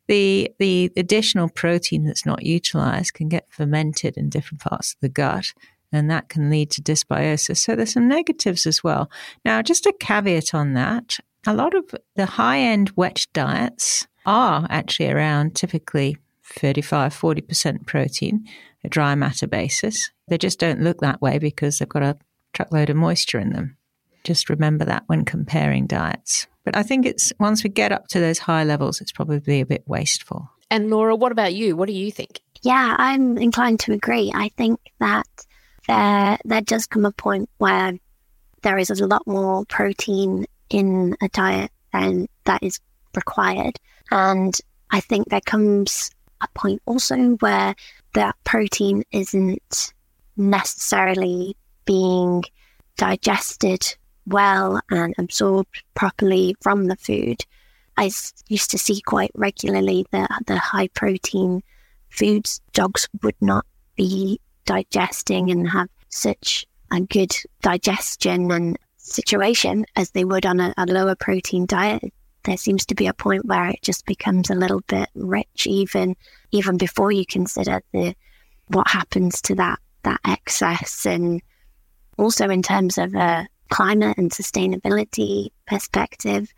the 0.09 0.51
the 0.59 0.91
additional 0.97 1.47
protein 1.47 2.03
that's 2.03 2.25
not 2.25 2.43
utilized 2.43 3.13
can 3.13 3.29
get 3.29 3.47
fermented 3.49 4.17
in 4.17 4.29
different 4.29 4.59
parts 4.59 4.93
of 4.93 4.99
the 4.99 5.09
gut 5.09 5.53
and 5.93 6.11
that 6.11 6.27
can 6.27 6.49
lead 6.49 6.69
to 6.71 6.81
dysbiosis. 6.81 7.59
So 7.59 7.77
there's 7.77 7.93
some 7.93 8.09
negatives 8.09 8.65
as 8.65 8.83
well. 8.83 9.09
Now, 9.45 9.61
just 9.61 9.85
a 9.85 9.93
caveat 9.97 10.53
on 10.53 10.73
that, 10.73 11.17
a 11.47 11.53
lot 11.53 11.73
of 11.73 11.85
the 12.15 12.25
high-end 12.25 12.91
wet 12.95 13.25
diets 13.33 14.05
are 14.25 14.67
actually 14.69 15.09
around 15.09 15.55
typically 15.55 16.17
35 16.43 17.13
40% 17.13 17.85
protein, 17.85 18.45
a 18.83 18.89
dry 18.89 19.15
matter 19.15 19.47
basis. 19.47 20.11
They 20.27 20.37
just 20.37 20.59
don't 20.59 20.81
look 20.81 20.99
that 20.99 21.21
way 21.21 21.39
because 21.39 21.79
they've 21.79 21.87
got 21.87 22.03
a 22.03 22.17
truckload 22.53 22.89
of 22.89 22.97
moisture 22.97 23.39
in 23.39 23.53
them. 23.53 23.77
Just 24.23 24.49
remember 24.49 24.83
that 24.85 25.03
when 25.07 25.23
comparing 25.23 25.87
diets. 25.87 26.47
But 26.65 26.75
I 26.75 26.83
think 26.83 27.05
it's 27.05 27.31
once 27.39 27.63
we 27.63 27.69
get 27.69 27.93
up 27.93 28.07
to 28.09 28.19
those 28.19 28.39
high 28.39 28.65
levels, 28.65 28.99
it's 28.99 29.13
probably 29.13 29.61
a 29.61 29.65
bit 29.65 29.83
wasteful. 29.87 30.51
And 30.69 30.89
Laura, 30.89 31.15
what 31.15 31.31
about 31.31 31.53
you? 31.53 31.77
What 31.77 31.87
do 31.87 31.93
you 31.93 32.11
think? 32.11 32.41
Yeah, 32.61 32.95
I'm 32.97 33.37
inclined 33.37 33.79
to 33.81 33.93
agree. 33.93 34.33
I 34.35 34.49
think 34.57 34.81
that 34.99 35.27
there 35.87 36.37
there 36.43 36.61
does 36.61 36.87
come 36.87 37.05
a 37.05 37.11
point 37.13 37.49
where 37.57 37.93
there 38.63 38.77
is 38.77 38.89
a 38.89 39.07
lot 39.07 39.25
more 39.25 39.63
protein 39.65 40.45
in 40.69 41.15
a 41.21 41.29
diet 41.29 41.71
than 41.93 42.27
that 42.45 42.63
is 42.63 42.79
required. 43.15 43.79
And 44.11 44.57
I 44.91 44.99
think 45.01 45.29
there 45.29 45.41
comes 45.41 46.11
a 46.41 46.47
point 46.53 46.81
also 46.85 47.15
where 47.39 47.75
that 48.13 48.35
protein 48.43 49.03
isn't 49.11 49.93
necessarily 50.35 51.55
being 51.85 52.43
digested 52.97 53.95
well 54.25 54.79
and 54.91 55.15
absorbed 55.17 55.83
properly 55.95 56.55
from 56.61 56.85
the 56.85 56.95
food. 56.95 57.43
I 57.97 58.11
used 58.47 58.71
to 58.71 58.77
see 58.77 59.01
quite 59.01 59.31
regularly 59.33 60.05
that 60.11 60.29
the 60.45 60.57
high 60.57 60.89
protein 60.89 61.63
foods 62.09 62.61
dogs 62.73 63.07
would 63.23 63.35
not 63.41 63.65
be 63.95 64.39
digesting 64.65 65.49
and 65.49 65.67
have 65.69 65.89
such 66.09 66.65
a 66.91 67.01
good 67.01 67.33
digestion 67.61 68.51
and 68.51 68.77
situation 69.07 69.85
as 69.95 70.11
they 70.11 70.25
would 70.25 70.45
on 70.45 70.59
a, 70.59 70.73
a 70.77 70.85
lower 70.85 71.15
protein 71.15 71.65
diet. 71.65 72.13
There 72.43 72.57
seems 72.57 72.85
to 72.87 72.95
be 72.95 73.07
a 73.07 73.13
point 73.13 73.45
where 73.45 73.69
it 73.69 73.81
just 73.81 74.05
becomes 74.05 74.49
a 74.49 74.55
little 74.55 74.81
bit 74.87 75.09
rich, 75.15 75.67
even 75.67 76.15
even 76.51 76.77
before 76.77 77.11
you 77.11 77.25
consider 77.25 77.81
the 77.91 78.15
what 78.67 78.87
happens 78.87 79.41
to 79.43 79.55
that 79.55 79.79
that 80.03 80.21
excess, 80.25 81.05
and 81.05 81.41
also 82.17 82.49
in 82.49 82.61
terms 82.61 82.97
of 82.97 83.13
a 83.15 83.47
climate 83.69 84.17
and 84.17 84.31
sustainability 84.31 85.49
perspective, 85.65 86.53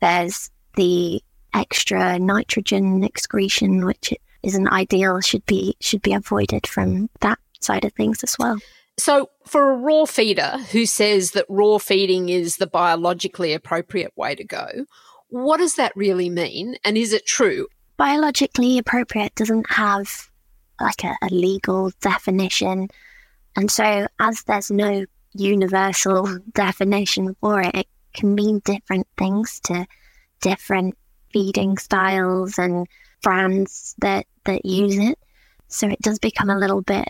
there's 0.00 0.50
the 0.76 1.22
extra 1.54 2.18
nitrogen 2.18 3.02
excretion, 3.02 3.84
which 3.84 4.12
isn't 4.42 4.68
ideal, 4.68 5.20
should 5.20 5.44
be 5.46 5.76
should 5.80 6.02
be 6.02 6.12
avoided 6.12 6.66
from 6.66 7.08
that 7.20 7.38
side 7.60 7.84
of 7.84 7.92
things 7.92 8.22
as 8.22 8.36
well. 8.38 8.58
So, 9.00 9.30
for 9.46 9.70
a 9.70 9.76
raw 9.76 10.04
feeder 10.04 10.58
who 10.72 10.84
says 10.84 11.30
that 11.30 11.46
raw 11.48 11.78
feeding 11.78 12.28
is 12.28 12.58
the 12.58 12.66
biologically 12.66 13.54
appropriate 13.54 14.12
way 14.14 14.34
to 14.34 14.44
go, 14.44 14.66
what 15.28 15.56
does 15.56 15.76
that 15.76 15.96
really 15.96 16.28
mean? 16.28 16.76
And 16.84 16.98
is 16.98 17.14
it 17.14 17.24
true? 17.24 17.66
Biologically 17.96 18.76
appropriate 18.76 19.34
doesn't 19.36 19.70
have 19.70 20.28
like 20.78 21.02
a, 21.02 21.16
a 21.22 21.28
legal 21.30 21.92
definition. 22.02 22.88
And 23.56 23.70
so, 23.70 24.06
as 24.18 24.42
there's 24.42 24.70
no 24.70 25.06
universal 25.32 26.38
definition 26.52 27.34
for 27.40 27.62
it, 27.62 27.74
it 27.74 27.86
can 28.12 28.34
mean 28.34 28.60
different 28.66 29.06
things 29.16 29.60
to 29.60 29.86
different 30.42 30.94
feeding 31.32 31.78
styles 31.78 32.58
and 32.58 32.86
brands 33.22 33.94
that, 34.00 34.26
that 34.44 34.66
use 34.66 34.98
it. 34.98 35.18
So 35.68 35.88
it 35.88 36.02
does 36.02 36.18
become 36.18 36.50
a 36.50 36.58
little 36.58 36.82
bit 36.82 37.08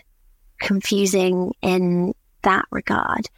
confusing 0.60 1.52
in 1.62 2.14
that 2.42 2.64
regard. 2.70 3.28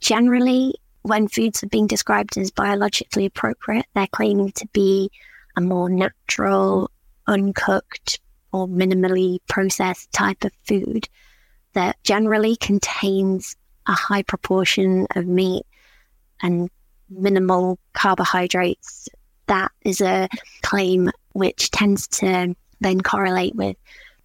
Generally, 0.00 0.74
when 1.02 1.28
foods 1.28 1.62
are 1.62 1.68
being 1.68 1.86
described 1.86 2.36
as 2.38 2.50
biologically 2.50 3.26
appropriate, 3.26 3.86
they're 3.94 4.06
claiming 4.06 4.52
to 4.52 4.66
be 4.68 5.10
a 5.56 5.60
more 5.60 5.88
natural, 5.88 6.90
uncooked, 7.26 8.20
or 8.52 8.66
minimally 8.66 9.38
processed 9.48 10.10
type 10.12 10.44
of 10.44 10.52
food 10.66 11.08
that 11.72 12.02
generally 12.02 12.56
contains 12.56 13.56
a 13.86 13.92
high 13.92 14.22
proportion 14.22 15.06
of 15.14 15.26
meat 15.26 15.64
and 16.42 16.68
minimal 17.08 17.78
carbohydrates. 17.92 19.08
That 19.46 19.70
is 19.82 20.00
a 20.00 20.28
claim 20.62 21.10
which 21.32 21.70
tends 21.70 22.06
to 22.08 22.54
then 22.80 23.00
correlate 23.00 23.54
with 23.54 23.76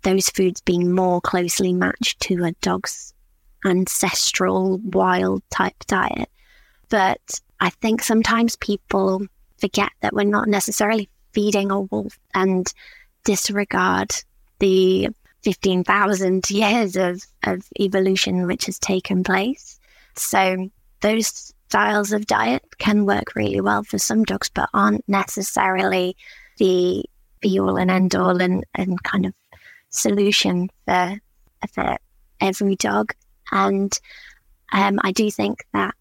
those 0.05 0.29
foods 0.29 0.61
being 0.61 0.91
more 0.91 1.19
closely 1.19 1.73
matched 1.73 2.19
to 2.21 2.45
a 2.45 2.51
dog's 2.61 3.13
ancestral 3.65 4.77
wild 4.77 5.41
type 5.49 5.75
diet. 5.87 6.29
But 6.89 7.41
I 7.59 7.71
think 7.71 8.03
sometimes 8.03 8.55
people 8.55 9.25
forget 9.57 9.89
that 10.01 10.13
we're 10.13 10.23
not 10.23 10.47
necessarily 10.47 11.09
feeding 11.33 11.71
a 11.71 11.81
wolf 11.81 12.17
and 12.35 12.71
disregard 13.23 14.11
the 14.59 15.09
15,000 15.41 16.49
years 16.51 16.95
of, 16.95 17.23
of 17.43 17.67
evolution 17.79 18.45
which 18.45 18.67
has 18.67 18.77
taken 18.77 19.23
place. 19.23 19.79
So 20.15 20.69
those 21.01 21.51
styles 21.67 22.13
of 22.13 22.27
diet 22.27 22.63
can 22.77 23.05
work 23.05 23.35
really 23.35 23.59
well 23.59 23.83
for 23.83 23.97
some 23.97 24.23
dogs, 24.23 24.49
but 24.49 24.69
aren't 24.73 25.03
necessarily 25.09 26.15
the 26.59 27.03
be 27.41 27.59
all 27.59 27.77
and 27.77 27.91
end 27.91 28.15
all 28.15 28.41
and, 28.41 28.63
and 28.75 29.01
kind 29.03 29.25
of 29.25 29.33
solution 29.95 30.69
for, 30.85 31.19
for 31.73 31.97
every 32.41 32.75
dog. 32.75 33.13
And 33.51 33.97
um, 34.73 34.99
I 35.03 35.11
do 35.11 35.29
think 35.31 35.63
that 35.73 35.93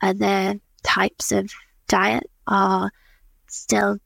other 0.00 0.60
types 0.82 1.32
of 1.32 1.50
diet 1.88 2.30
are 2.46 2.90
still 3.48 3.98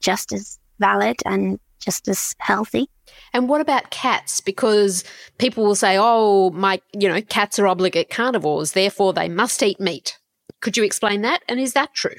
just 0.00 0.32
as 0.32 0.58
valid 0.78 1.16
and 1.24 1.58
just 1.80 2.08
as 2.08 2.34
healthy. 2.38 2.88
And 3.32 3.48
what 3.48 3.60
about 3.60 3.90
cats? 3.90 4.40
Because 4.40 5.04
people 5.38 5.64
will 5.64 5.74
say, 5.74 5.96
oh, 5.98 6.50
my, 6.50 6.80
you 6.92 7.08
know, 7.08 7.20
cats 7.20 7.58
are 7.58 7.66
obligate 7.66 8.10
carnivores, 8.10 8.72
therefore 8.72 9.12
they 9.12 9.28
must 9.28 9.62
eat 9.62 9.80
meat. 9.80 10.18
Could 10.60 10.76
you 10.76 10.84
explain 10.84 11.22
that? 11.22 11.42
And 11.48 11.60
is 11.60 11.74
that 11.74 11.94
true? 11.94 12.16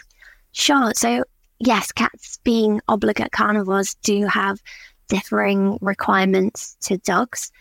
Sure. 0.51 0.93
So, 0.95 1.23
yes, 1.59 1.91
cats 1.91 2.39
being 2.43 2.81
obligate 2.87 3.31
carnivores 3.31 3.95
do 3.95 4.27
have 4.27 4.59
differing 5.07 5.77
requirements 5.81 6.77
to 6.81 6.97
dogs. 6.99 7.51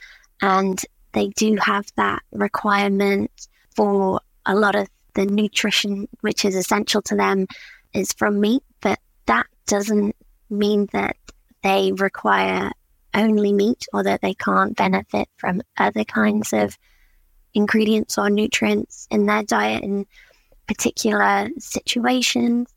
And 0.43 0.81
they 1.13 1.29
do 1.29 1.57
have 1.57 1.87
that 1.97 2.23
requirement 2.33 3.31
for 3.75 4.21
a 4.47 4.55
lot 4.55 4.75
of 4.75 4.89
the 5.15 5.27
nutrition 5.27 6.09
which 6.21 6.45
is 6.45 6.57
essential 6.57 7.01
to 7.03 7.17
them 7.17 7.47
is 7.93 8.13
from 8.13 8.41
meat, 8.41 8.63
but 8.81 8.99
that 9.27 9.47
doesn't 9.67 10.17
mean 10.51 10.89
that 10.93 11.17
they 11.63 11.93
require 11.93 12.71
only 13.15 13.53
meat 13.53 13.87
or 13.93 14.03
that 14.03 14.21
they 14.21 14.35
can't 14.35 14.77
benefit 14.77 15.29
from 15.37 15.63
other 15.79 16.05
kinds 16.05 16.53
of 16.53 16.77
ingredients 17.55 18.19
or 18.19 18.29
nutrients 18.29 19.07
in 19.11 19.27
their 19.27 19.45
diet 19.45 19.85
in 19.85 20.05
particular 20.67 21.49
situations. 21.59 22.75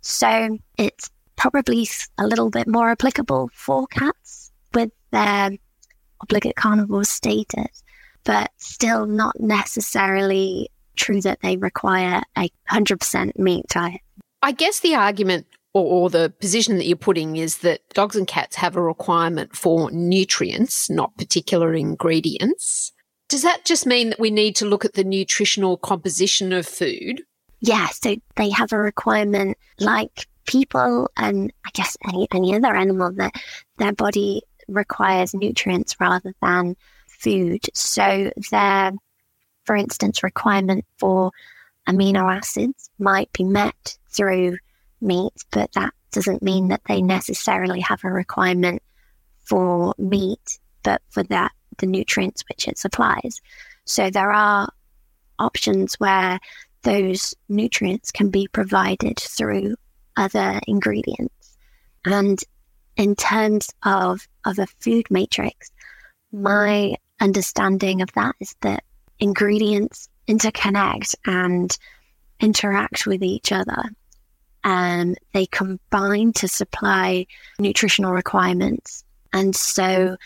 So 0.00 0.58
it's 0.76 1.10
probably 1.36 1.88
a 2.18 2.26
little 2.26 2.50
bit 2.50 2.66
more 2.66 2.90
applicable 2.90 3.50
for 3.52 3.86
cats 3.86 4.50
with 4.74 4.90
their 5.10 5.50
obligate 6.20 6.56
carnivore 6.56 7.04
status, 7.04 7.82
but 8.24 8.50
still 8.56 9.06
not 9.06 9.38
necessarily 9.38 10.70
true 10.96 11.20
that 11.20 11.40
they 11.42 11.56
require 11.56 12.22
a 12.36 12.50
100% 12.70 13.38
meat 13.38 13.66
diet. 13.68 14.00
I 14.42 14.52
guess 14.52 14.80
the 14.80 14.94
argument 14.94 15.46
or, 15.74 15.84
or, 15.84 16.10
the 16.10 16.32
position 16.40 16.78
that 16.78 16.86
you're 16.86 16.96
putting 16.96 17.36
is 17.36 17.58
that 17.58 17.86
dogs 17.90 18.16
and 18.16 18.26
cats 18.26 18.56
have 18.56 18.76
a 18.76 18.82
requirement 18.82 19.54
for 19.54 19.90
nutrients, 19.90 20.88
not 20.88 21.14
particular 21.18 21.74
ingredients. 21.74 22.92
Does 23.28 23.42
that 23.42 23.66
just 23.66 23.84
mean 23.84 24.08
that 24.10 24.20
we 24.20 24.30
need 24.30 24.56
to 24.56 24.64
look 24.64 24.86
at 24.86 24.94
the 24.94 25.04
nutritional 25.04 25.76
composition 25.76 26.54
of 26.54 26.66
food? 26.66 27.22
Yeah, 27.60 27.88
so 27.88 28.16
they 28.36 28.50
have 28.50 28.72
a 28.72 28.78
requirement 28.78 29.58
like 29.78 30.26
people 30.46 31.10
and 31.16 31.52
I 31.64 31.70
guess 31.74 31.96
any, 32.08 32.28
any 32.32 32.54
other 32.54 32.74
animal 32.74 33.12
that 33.12 33.34
their 33.78 33.92
body 33.92 34.42
requires 34.68 35.34
nutrients 35.34 35.96
rather 36.00 36.34
than 36.42 36.76
food. 37.06 37.60
So 37.74 38.30
their, 38.50 38.92
for 39.64 39.76
instance, 39.76 40.22
requirement 40.22 40.84
for 40.98 41.32
amino 41.88 42.34
acids 42.34 42.90
might 42.98 43.32
be 43.32 43.44
met 43.44 43.96
through 44.10 44.58
meat, 45.00 45.32
but 45.50 45.72
that 45.72 45.92
doesn't 46.10 46.42
mean 46.42 46.68
that 46.68 46.82
they 46.88 47.02
necessarily 47.02 47.80
have 47.80 48.02
a 48.04 48.10
requirement 48.10 48.82
for 49.44 49.94
meat, 49.98 50.58
but 50.82 51.02
for 51.10 51.22
that 51.24 51.52
the 51.78 51.86
nutrients 51.86 52.42
which 52.48 52.66
it 52.68 52.78
supplies. 52.78 53.40
So 53.84 54.10
there 54.10 54.32
are 54.32 54.68
options 55.38 55.94
where 55.96 56.40
those 56.82 57.34
nutrients 57.48 58.10
can 58.10 58.30
be 58.30 58.48
provided 58.48 59.18
through 59.18 59.76
other 60.16 60.60
ingredients. 60.66 61.56
And 62.04 62.38
in 62.96 63.14
terms 63.14 63.70
of, 63.84 64.26
of 64.44 64.58
a 64.58 64.66
food 64.80 65.06
matrix, 65.10 65.70
my 66.32 66.96
understanding 67.20 68.02
of 68.02 68.12
that 68.14 68.34
is 68.40 68.54
that 68.62 68.84
ingredients 69.18 70.08
interconnect 70.28 71.14
and 71.26 71.76
interact 72.40 73.06
with 73.06 73.22
each 73.22 73.52
other. 73.52 73.84
And 74.64 75.16
they 75.32 75.46
combine 75.46 76.32
to 76.34 76.48
supply 76.48 77.26
nutritional 77.58 78.12
requirements. 78.12 79.04
And 79.32 79.54
so 79.54 80.16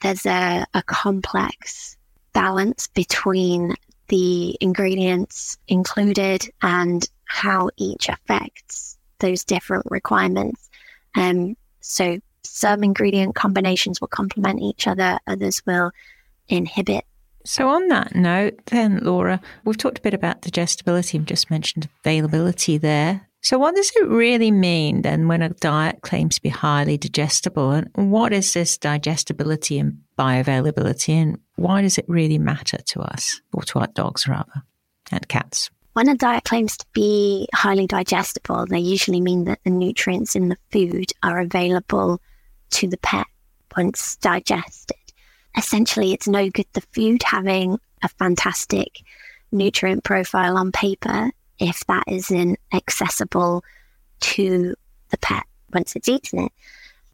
there's 0.00 0.24
a, 0.24 0.64
a 0.72 0.82
complex 0.82 1.96
balance 2.32 2.86
between 2.88 3.74
the 4.08 4.56
ingredients 4.60 5.58
included 5.68 6.48
and 6.62 7.06
how 7.26 7.70
each 7.76 8.08
affects 8.08 8.98
those 9.20 9.44
different 9.44 9.86
requirements. 9.90 10.68
Um, 11.14 11.56
so 11.80 12.18
some 12.42 12.82
ingredient 12.84 13.34
combinations 13.34 14.00
will 14.00 14.08
complement 14.08 14.60
each 14.60 14.86
other, 14.86 15.18
others 15.26 15.62
will 15.66 15.92
inhibit. 16.48 17.04
So, 17.44 17.68
on 17.70 17.88
that 17.88 18.14
note, 18.14 18.60
then, 18.66 18.98
Laura, 18.98 19.40
we've 19.64 19.76
talked 19.76 19.98
a 19.98 20.02
bit 20.02 20.12
about 20.12 20.42
digestibility 20.42 21.16
and 21.16 21.26
just 21.26 21.50
mentioned 21.50 21.88
availability 22.04 22.76
there. 22.76 23.26
So, 23.40 23.58
what 23.58 23.74
does 23.74 23.90
it 23.96 24.06
really 24.08 24.50
mean 24.50 25.00
then 25.02 25.26
when 25.26 25.40
a 25.40 25.48
diet 25.48 26.02
claims 26.02 26.34
to 26.34 26.42
be 26.42 26.50
highly 26.50 26.98
digestible? 26.98 27.70
And 27.70 28.12
what 28.12 28.34
is 28.34 28.52
this 28.52 28.76
digestibility 28.76 29.78
and 29.78 30.00
bioavailability? 30.18 31.14
And 31.14 31.38
why 31.56 31.80
does 31.80 31.96
it 31.96 32.04
really 32.08 32.38
matter 32.38 32.76
to 32.76 33.00
us, 33.00 33.40
or 33.54 33.62
to 33.62 33.78
our 33.78 33.86
dogs 33.86 34.28
rather, 34.28 34.62
and 35.10 35.26
cats? 35.28 35.70
When 36.00 36.08
a 36.08 36.16
diet 36.16 36.44
claims 36.44 36.78
to 36.78 36.86
be 36.94 37.46
highly 37.52 37.86
digestible, 37.86 38.64
they 38.64 38.78
usually 38.78 39.20
mean 39.20 39.44
that 39.44 39.58
the 39.64 39.70
nutrients 39.70 40.34
in 40.34 40.48
the 40.48 40.56
food 40.72 41.12
are 41.22 41.40
available 41.40 42.22
to 42.70 42.88
the 42.88 42.96
pet 42.96 43.26
once 43.76 44.16
digested. 44.16 44.96
Essentially, 45.58 46.14
it's 46.14 46.26
no 46.26 46.48
good 46.48 46.64
the 46.72 46.80
food 46.80 47.22
having 47.22 47.78
a 48.02 48.08
fantastic 48.08 49.02
nutrient 49.52 50.02
profile 50.02 50.56
on 50.56 50.72
paper 50.72 51.32
if 51.58 51.84
that 51.84 52.04
isn't 52.08 52.58
accessible 52.72 53.62
to 54.20 54.74
the 55.10 55.18
pet 55.18 55.44
once 55.74 55.94
it's 55.96 56.08
eaten 56.08 56.46
it. 56.46 56.52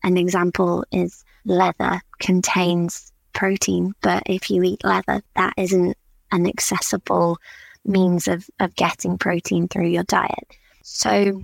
An 0.04 0.16
example 0.16 0.84
is 0.92 1.24
leather 1.44 2.00
contains 2.20 3.10
protein, 3.32 3.94
but 4.00 4.22
if 4.26 4.48
you 4.48 4.62
eat 4.62 4.84
leather, 4.84 5.24
that 5.34 5.54
isn't 5.56 5.96
an 6.30 6.46
accessible 6.46 7.38
means 7.86 8.28
of, 8.28 8.48
of 8.60 8.74
getting 8.76 9.18
protein 9.18 9.68
through 9.68 9.88
your 9.88 10.04
diet. 10.04 10.56
So, 10.82 11.42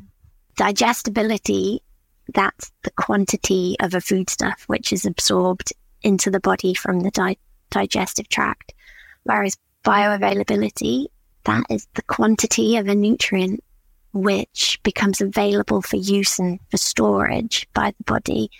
digestibility, 0.57 1.83
that's 2.35 2.71
the 2.83 2.91
quantity 2.93 3.77
of 3.81 3.95
a 3.95 4.01
foodstuff 4.01 4.65
which 4.67 4.93
is 4.93 5.05
absorbed 5.05 5.73
into 6.03 6.31
the 6.31 6.41
body 6.41 6.75
from 6.75 7.01
the 7.01 7.11
di- 7.11 7.39
digestive 7.71 8.29
tract. 8.29 8.75
Whereas 9.25 9.57
bioavailability, 9.85 11.07
that 11.45 11.65
is 11.71 11.89
the 11.95 12.03
quantity 12.03 12.77
of 12.77 12.89
a 12.89 12.95
nutrient 12.95 13.63
which 14.13 14.79
becomes 14.83 15.21
available 15.21 15.83
for 15.83 15.97
use 15.97 16.39
and 16.39 16.61
for 16.71 16.77
storage 16.77 17.67
by 17.73 17.93
the 17.97 18.05
body 18.05 18.51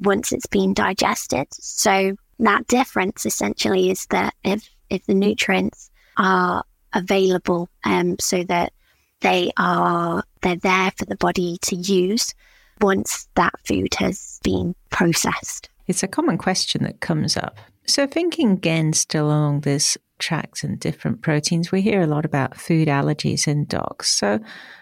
once 0.00 0.32
it's 0.32 0.46
been 0.46 0.74
digested. 0.74 1.46
So 1.52 2.14
that 2.38 2.66
difference 2.66 3.26
essentially 3.26 3.90
is 3.90 4.06
that 4.06 4.34
if, 4.44 4.68
if 4.90 5.04
the 5.06 5.14
nutrients 5.14 5.90
are 6.16 6.62
available 6.92 7.68
um, 7.84 8.16
so 8.18 8.44
that 8.44 8.72
they 9.20 9.50
are 9.56 10.22
they're 10.42 10.56
there 10.56 10.92
for 10.96 11.04
the 11.04 11.16
body 11.16 11.58
to 11.62 11.76
use 11.76 12.34
once 12.80 13.28
that 13.34 13.52
food 13.64 13.94
has 13.94 14.38
been 14.42 14.74
processed. 14.90 15.68
It's 15.86 16.02
a 16.02 16.08
common 16.08 16.38
question 16.38 16.84
that 16.84 17.00
comes 17.00 17.36
up. 17.36 17.58
So 17.86 18.06
thinking 18.06 18.52
again 18.52 18.92
still 18.92 19.26
along 19.26 19.60
this 19.60 19.96
tracks 20.18 20.62
and 20.62 20.78
different 20.78 21.22
proteins, 21.22 21.72
we 21.72 21.80
hear 21.80 22.02
a 22.02 22.06
lot 22.06 22.24
about 22.24 22.56
food 22.56 22.88
allergies 22.88 23.48
in 23.48 23.64
dogs. 23.64 24.08
So 24.08 24.40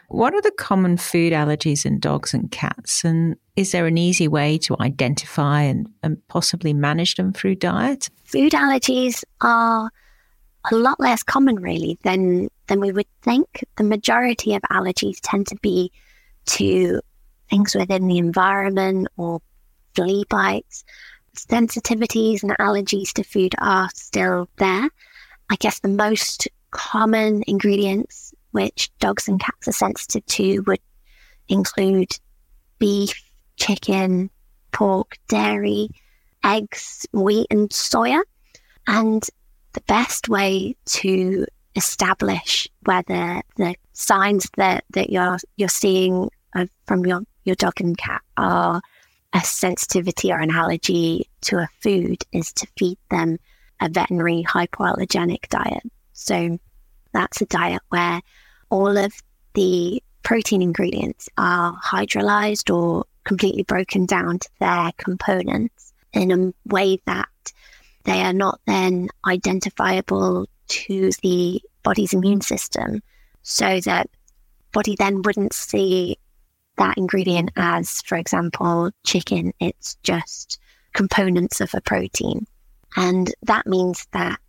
what 0.09 0.35
are 0.35 0.43
the 0.43 0.53
common 0.53 0.97
food 0.97 1.33
allergies 1.33 1.87
in 1.87 2.01
dogs 2.01 2.35
and 2.35 2.51
cats? 2.51 3.05
And 3.05 3.37
is 3.55 3.73
there 3.73 3.87
an 3.87 3.99
easy 3.99 4.29
way 4.29 4.59
to 4.59 4.77
identify 4.81 5.63
and, 5.63 5.89
and 6.03 6.19
possibly 6.29 6.73
manage 6.73 7.15
them 7.15 7.33
through 7.33 7.57
diet? 7.57 8.09
Food 8.25 8.53
allergies 8.53 9.25
are 9.41 9.91
a 10.71 10.77
lot 10.77 10.99
less 10.99 11.23
common 11.23 11.57
really 11.57 11.99
than 12.03 12.49
than 12.67 12.81
we 12.81 12.93
would 12.93 13.07
think. 13.23 13.65
The 13.77 13.85
majority 13.85 14.55
of 14.55 14.63
allergies 14.63 15.19
tend 15.23 15.47
to 15.49 15.57
be 15.57 15.93
to 16.47 17.01
things 17.51 17.75
within 17.75 18.09
the 18.09 18.19
environment 18.19 19.09
or 19.17 19.41
flea 19.95 20.25
bites. 20.29 20.85
Sensitivities 21.37 22.43
and 22.43 22.53
allergies 22.59 23.13
to 23.13 23.23
food 23.23 23.55
are 23.59 23.89
still 23.95 24.49
there. 24.57 24.89
I 25.51 25.57
guess 25.57 25.81
the 25.81 25.89
most 25.89 26.49
common 26.71 27.45
ingredients 27.47 28.35
which 28.53 28.91
dogs 28.99 29.29
and 29.29 29.39
cats 29.39 29.69
are 29.69 29.73
sensitive 29.73 30.25
to 30.27 30.61
would 30.61 30.81
include 31.49 32.19
beef, 32.79 33.23
chicken, 33.57 34.31
pork, 34.73 35.19
dairy, 35.29 35.91
eggs, 36.43 37.07
wheat, 37.13 37.47
and 37.51 37.69
soya. 37.71 38.23
And 38.87 39.23
the 39.77 39.83
best 39.83 40.31
way 40.31 40.75
to 40.87 41.47
establish 41.77 42.67
whether 42.85 43.43
the 43.57 43.75
signs 43.93 44.49
that, 44.57 44.85
that 44.95 45.11
you're 45.11 45.37
you're 45.57 45.69
seeing 45.69 46.31
uh, 46.55 46.65
from 46.87 47.05
your, 47.05 47.21
your 47.45 47.57
dog 47.57 47.79
and 47.81 47.99
cat 47.99 48.23
are 48.39 48.81
a 49.35 49.41
sensitivity 49.41 50.33
or 50.33 50.39
an 50.39 50.51
allergy 50.51 51.29
to 51.43 51.59
a 51.59 51.69
food 51.81 52.25
is 52.33 52.55
to 52.55 52.67
feed 52.79 52.97
them 53.11 53.37
a 53.83 53.91
veterinary 53.91 54.43
hypoallergenic 54.49 55.47
diet. 55.51 55.83
So 56.15 56.59
that's 57.13 57.43
a 57.43 57.47
diet 57.47 57.83
where 57.91 58.23
all 58.71 58.97
of 58.97 59.13
the 59.53 60.03
protein 60.23 60.63
ingredients 60.63 61.29
are 61.37 61.79
hydrolyzed 61.85 62.75
or 62.75 63.05
completely 63.25 63.65
broken 63.65 64.07
down 64.07 64.39
to 64.39 64.49
their 64.59 64.91
components 64.97 65.93
in 66.15 66.33
a 66.33 66.73
way 66.73 66.99
that 67.05 67.29
they 68.07 68.23
are 68.23 68.33
not 68.33 68.61
then 68.67 69.09
identifiable 69.27 70.47
to 70.69 71.11
the 71.23 71.61
body's 71.83 72.15
immune 72.15 72.41
system 72.41 73.03
so 73.43 73.81
that 73.81 74.09
body 74.73 74.97
then 74.99 75.23
wouldn't 75.23 75.53
see 75.53 76.17
that 76.79 76.97
ingredient 76.97 77.51
as, 77.57 78.03
for 78.03 78.17
example, 78.17 78.91
chicken. 79.05 79.53
It's 79.61 79.97
just 80.03 80.59
components 80.95 81.61
of 81.61 81.75
a 81.75 81.81
protein. 81.81 82.47
And 82.97 83.33
that 83.43 83.67
means 83.67 84.07
that 84.13 84.41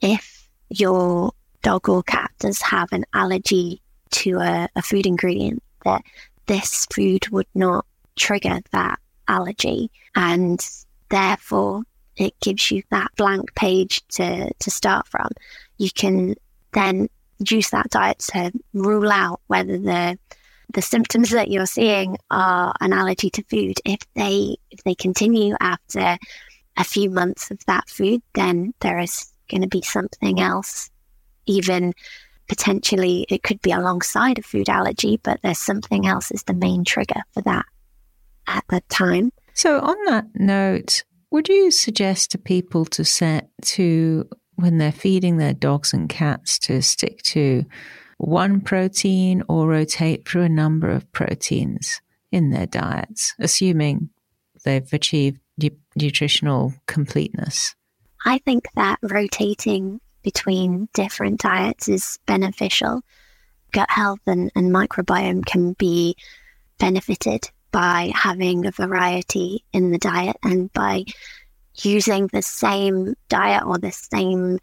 if 0.00 0.48
your 0.68 1.32
dog 1.62 1.88
or 1.88 2.02
cat 2.02 2.30
does 2.38 2.60
have 2.62 2.92
an 2.92 3.04
allergy 3.14 3.80
to 4.10 4.38
a, 4.38 4.68
a 4.76 4.82
food 4.82 5.06
ingredient, 5.06 5.62
that 5.84 6.02
this 6.46 6.86
food 6.92 7.28
would 7.30 7.48
not 7.54 7.86
trigger 8.16 8.60
that 8.72 8.98
allergy. 9.28 9.90
And 10.14 10.60
therefore, 11.10 11.82
it 12.18 12.38
gives 12.40 12.70
you 12.70 12.82
that 12.90 13.10
blank 13.16 13.54
page 13.54 14.06
to, 14.08 14.52
to 14.52 14.70
start 14.70 15.06
from. 15.06 15.28
You 15.78 15.90
can 15.90 16.34
then 16.72 17.08
use 17.38 17.70
that 17.70 17.90
diet 17.90 18.18
to 18.18 18.52
rule 18.74 19.10
out 19.10 19.40
whether 19.46 19.78
the 19.78 20.18
the 20.74 20.82
symptoms 20.82 21.30
that 21.30 21.50
you're 21.50 21.64
seeing 21.64 22.18
are 22.30 22.74
an 22.82 22.92
allergy 22.92 23.30
to 23.30 23.42
food. 23.44 23.80
If 23.86 24.00
they 24.14 24.56
if 24.70 24.82
they 24.84 24.94
continue 24.94 25.54
after 25.60 26.18
a 26.76 26.84
few 26.84 27.10
months 27.10 27.50
of 27.50 27.64
that 27.66 27.88
food, 27.88 28.20
then 28.34 28.74
there 28.80 28.98
is 28.98 29.32
going 29.50 29.62
to 29.62 29.68
be 29.68 29.82
something 29.82 30.40
else. 30.40 30.90
Even 31.46 31.94
potentially, 32.48 33.24
it 33.30 33.42
could 33.42 33.62
be 33.62 33.72
alongside 33.72 34.38
a 34.38 34.42
food 34.42 34.68
allergy, 34.68 35.18
but 35.22 35.40
there's 35.42 35.58
something 35.58 36.06
else 36.06 36.30
is 36.30 36.42
the 36.42 36.54
main 36.54 36.84
trigger 36.84 37.22
for 37.32 37.42
that 37.42 37.64
at 38.46 38.64
that 38.68 38.88
time. 38.88 39.32
So, 39.54 39.80
on 39.80 39.96
that 40.06 40.26
note, 40.34 41.02
would 41.30 41.48
you 41.48 41.70
suggest 41.70 42.30
to 42.30 42.38
people 42.38 42.84
to 42.86 43.04
set 43.04 43.50
to 43.62 44.28
when 44.56 44.78
they're 44.78 44.92
feeding 44.92 45.36
their 45.36 45.54
dogs 45.54 45.92
and 45.92 46.08
cats 46.08 46.58
to 46.58 46.82
stick 46.82 47.22
to 47.22 47.64
one 48.16 48.60
protein 48.60 49.42
or 49.48 49.68
rotate 49.68 50.28
through 50.28 50.42
a 50.42 50.48
number 50.48 50.90
of 50.90 51.10
proteins 51.12 52.00
in 52.32 52.50
their 52.50 52.66
diets, 52.66 53.34
assuming 53.38 54.10
they've 54.64 54.92
achieved 54.92 55.38
nutritional 55.96 56.74
completeness? 56.86 57.74
I 58.24 58.38
think 58.38 58.66
that 58.74 58.98
rotating 59.02 60.00
between 60.22 60.88
different 60.94 61.40
diets 61.40 61.88
is 61.88 62.18
beneficial. 62.26 63.02
Gut 63.72 63.90
health 63.90 64.20
and, 64.26 64.50
and 64.56 64.72
microbiome 64.72 65.44
can 65.46 65.74
be 65.74 66.16
benefited 66.78 67.50
by 67.70 68.10
having 68.14 68.66
a 68.66 68.70
variety 68.70 69.64
in 69.72 69.90
the 69.90 69.98
diet 69.98 70.36
and 70.42 70.72
by 70.72 71.04
using 71.82 72.26
the 72.28 72.42
same 72.42 73.14
diet 73.28 73.64
or 73.64 73.78
the 73.78 73.92
same 73.92 74.58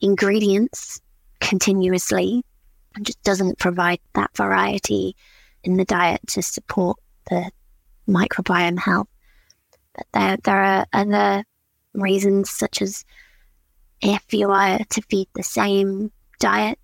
ingredients 0.00 1.00
continuously 1.40 2.42
and 2.94 3.06
just 3.06 3.22
doesn't 3.22 3.58
provide 3.58 4.00
that 4.14 4.34
variety 4.36 5.14
in 5.64 5.76
the 5.76 5.84
diet 5.84 6.20
to 6.28 6.42
support 6.42 6.98
the 7.28 7.50
microbiome 8.08 8.78
health. 8.78 9.08
But 9.94 10.06
there, 10.12 10.36
there 10.44 10.62
are 10.62 10.86
other 10.92 11.44
reasons, 11.92 12.50
such 12.50 12.82
as 12.82 13.04
if 14.00 14.22
you 14.32 14.50
are 14.50 14.78
to 14.78 15.02
feed 15.02 15.28
the 15.34 15.42
same 15.42 16.12
diet, 16.38 16.78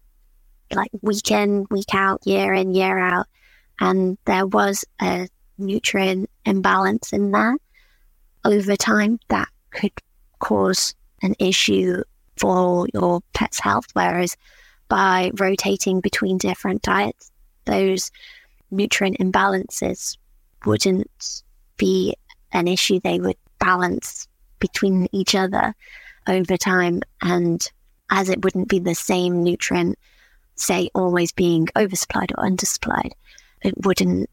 like 0.74 0.90
week 1.02 1.30
in, 1.30 1.66
week 1.70 1.94
out, 1.94 2.26
year 2.26 2.54
in, 2.54 2.74
year 2.74 2.98
out, 2.98 3.26
and 3.78 4.18
there 4.24 4.46
was 4.46 4.84
a 5.00 5.28
nutrient 5.62 6.28
imbalance 6.44 7.12
in 7.12 7.30
there 7.30 7.56
over 8.44 8.76
time, 8.76 9.18
that 9.28 9.48
could 9.70 9.92
cause 10.38 10.94
an 11.22 11.34
issue 11.38 12.02
for 12.36 12.86
your 12.92 13.20
pet's 13.32 13.60
health. 13.60 13.86
Whereas 13.92 14.36
by 14.88 15.30
rotating 15.38 16.00
between 16.00 16.38
different 16.38 16.82
diets, 16.82 17.30
those 17.64 18.10
nutrient 18.70 19.18
imbalances 19.18 20.16
wouldn't 20.66 21.42
be 21.76 22.14
an 22.52 22.68
issue. 22.68 23.00
They 23.00 23.20
would 23.20 23.36
balance 23.58 24.26
between 24.58 25.08
each 25.12 25.34
other 25.34 25.74
over 26.26 26.56
time. 26.56 27.00
And 27.22 27.66
as 28.10 28.28
it 28.28 28.42
wouldn't 28.42 28.68
be 28.68 28.78
the 28.78 28.94
same 28.94 29.42
nutrient, 29.42 29.98
say, 30.56 30.90
always 30.94 31.32
being 31.32 31.66
oversupplied 31.76 32.32
or 32.36 32.44
undersupplied, 32.44 33.12
it 33.62 33.74
wouldn't 33.84 34.28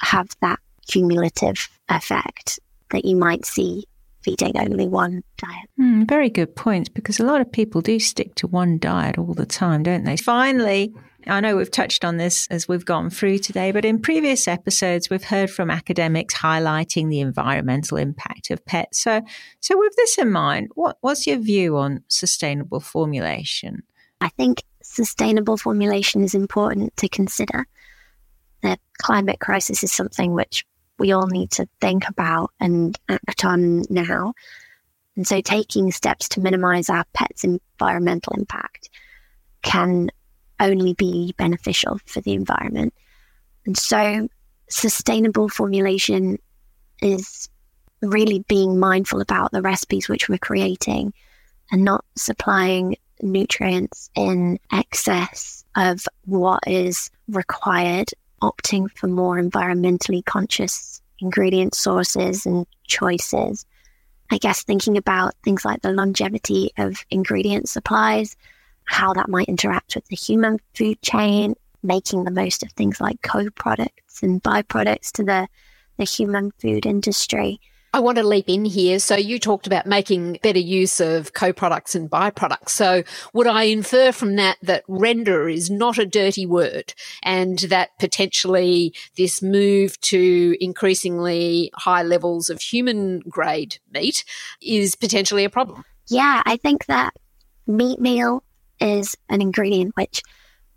have 0.00 0.28
that 0.40 0.60
cumulative 0.88 1.68
effect 1.88 2.58
that 2.90 3.04
you 3.04 3.16
might 3.16 3.44
see 3.44 3.84
feeding 4.22 4.58
only 4.58 4.88
one 4.88 5.22
diet. 5.36 5.70
Mm, 5.80 6.08
very 6.08 6.28
good 6.28 6.56
point, 6.56 6.92
because 6.92 7.20
a 7.20 7.24
lot 7.24 7.40
of 7.40 7.52
people 7.52 7.80
do 7.80 8.00
stick 8.00 8.34
to 8.36 8.46
one 8.46 8.78
diet 8.78 9.16
all 9.16 9.34
the 9.34 9.46
time, 9.46 9.82
don't 9.82 10.04
they? 10.04 10.16
Finally, 10.16 10.92
I 11.26 11.40
know 11.40 11.56
we've 11.56 11.70
touched 11.70 12.04
on 12.04 12.16
this 12.16 12.46
as 12.50 12.66
we've 12.66 12.84
gone 12.84 13.10
through 13.10 13.38
today, 13.38 13.70
but 13.70 13.84
in 13.84 14.00
previous 14.00 14.48
episodes, 14.48 15.10
we've 15.10 15.24
heard 15.24 15.50
from 15.50 15.70
academics 15.70 16.34
highlighting 16.34 17.10
the 17.10 17.20
environmental 17.20 17.96
impact 17.96 18.50
of 18.50 18.64
pets. 18.64 19.00
So, 19.00 19.22
so 19.60 19.78
with 19.78 19.94
this 19.96 20.18
in 20.18 20.30
mind, 20.30 20.68
what, 20.74 20.96
what's 21.00 21.26
your 21.26 21.38
view 21.38 21.76
on 21.76 22.02
sustainable 22.08 22.80
formulation? 22.80 23.82
I 24.20 24.30
think 24.30 24.62
sustainable 24.82 25.58
formulation 25.58 26.22
is 26.22 26.34
important 26.34 26.96
to 26.96 27.08
consider. 27.08 27.66
The 28.62 28.78
climate 29.00 29.38
crisis 29.38 29.84
is 29.84 29.92
something 29.92 30.32
which 30.32 30.64
we 30.98 31.12
all 31.12 31.26
need 31.26 31.50
to 31.52 31.68
think 31.80 32.08
about 32.08 32.50
and 32.60 32.98
act 33.08 33.44
on 33.44 33.82
now. 33.88 34.34
And 35.16 35.26
so 35.26 35.40
taking 35.40 35.90
steps 35.92 36.28
to 36.30 36.40
minimize 36.40 36.88
our 36.88 37.04
pets' 37.12 37.44
environmental 37.44 38.34
impact 38.34 38.90
can 39.62 40.10
only 40.60 40.94
be 40.94 41.34
beneficial 41.36 41.98
for 42.06 42.20
the 42.20 42.34
environment. 42.34 42.94
And 43.66 43.76
so 43.76 44.28
sustainable 44.68 45.48
formulation 45.48 46.38
is 47.00 47.48
really 48.02 48.44
being 48.48 48.78
mindful 48.78 49.20
about 49.20 49.52
the 49.52 49.62
recipes 49.62 50.08
which 50.08 50.28
we're 50.28 50.38
creating 50.38 51.12
and 51.70 51.84
not 51.84 52.04
supplying 52.16 52.96
nutrients 53.20 54.10
in 54.14 54.58
excess 54.72 55.64
of 55.76 56.06
what 56.24 56.62
is 56.66 57.10
required 57.28 58.08
opting 58.42 58.90
for 58.96 59.06
more 59.06 59.40
environmentally 59.40 60.24
conscious 60.24 61.00
ingredient 61.20 61.74
sources 61.74 62.46
and 62.46 62.66
choices. 62.86 63.66
I 64.30 64.38
guess 64.38 64.62
thinking 64.62 64.96
about 64.96 65.34
things 65.42 65.64
like 65.64 65.82
the 65.82 65.92
longevity 65.92 66.70
of 66.78 67.04
ingredient 67.10 67.68
supplies, 67.68 68.36
how 68.84 69.14
that 69.14 69.28
might 69.28 69.48
interact 69.48 69.94
with 69.94 70.06
the 70.06 70.16
human 70.16 70.58
food 70.74 71.00
chain, 71.02 71.54
making 71.82 72.24
the 72.24 72.30
most 72.30 72.62
of 72.62 72.70
things 72.72 73.00
like 73.00 73.22
co 73.22 73.48
products 73.50 74.22
and 74.22 74.42
byproducts 74.42 75.12
to 75.12 75.24
the, 75.24 75.48
the 75.96 76.04
human 76.04 76.50
food 76.60 76.86
industry. 76.86 77.60
I 77.92 78.00
want 78.00 78.18
to 78.18 78.22
leap 78.22 78.48
in 78.48 78.64
here. 78.64 78.98
So 78.98 79.16
you 79.16 79.38
talked 79.38 79.66
about 79.66 79.86
making 79.86 80.38
better 80.42 80.58
use 80.58 81.00
of 81.00 81.32
co-products 81.32 81.94
and 81.94 82.10
byproducts. 82.10 82.70
So 82.70 83.02
would 83.32 83.46
I 83.46 83.64
infer 83.64 84.12
from 84.12 84.36
that 84.36 84.58
that 84.62 84.84
render 84.88 85.48
is 85.48 85.70
not 85.70 85.98
a 85.98 86.06
dirty 86.06 86.44
word 86.44 86.92
and 87.22 87.58
that 87.60 87.90
potentially 87.98 88.94
this 89.16 89.42
move 89.42 89.98
to 90.02 90.56
increasingly 90.60 91.70
high 91.74 92.02
levels 92.02 92.50
of 92.50 92.60
human 92.60 93.20
grade 93.20 93.78
meat 93.92 94.24
is 94.60 94.94
potentially 94.94 95.44
a 95.44 95.50
problem? 95.50 95.84
Yeah, 96.08 96.42
I 96.44 96.56
think 96.56 96.86
that 96.86 97.14
meat 97.66 98.00
meal 98.00 98.42
is 98.80 99.16
an 99.28 99.40
ingredient 99.40 99.96
which 99.96 100.22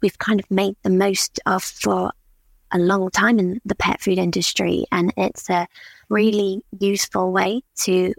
we've 0.02 0.18
kind 0.18 0.40
of 0.40 0.50
made 0.50 0.76
the 0.84 0.90
most 0.90 1.40
of 1.46 1.64
for 1.64 2.12
a 2.72 2.80
long 2.80 3.10
time 3.10 3.40
in 3.40 3.62
the 3.66 3.76
pet 3.76 4.02
food 4.02 4.18
industry. 4.18 4.86
And 4.92 5.14
it's 5.18 5.50
a 5.50 5.68
really 6.10 6.64
useful 6.80 7.32
way 7.32 7.62
to 7.82 8.14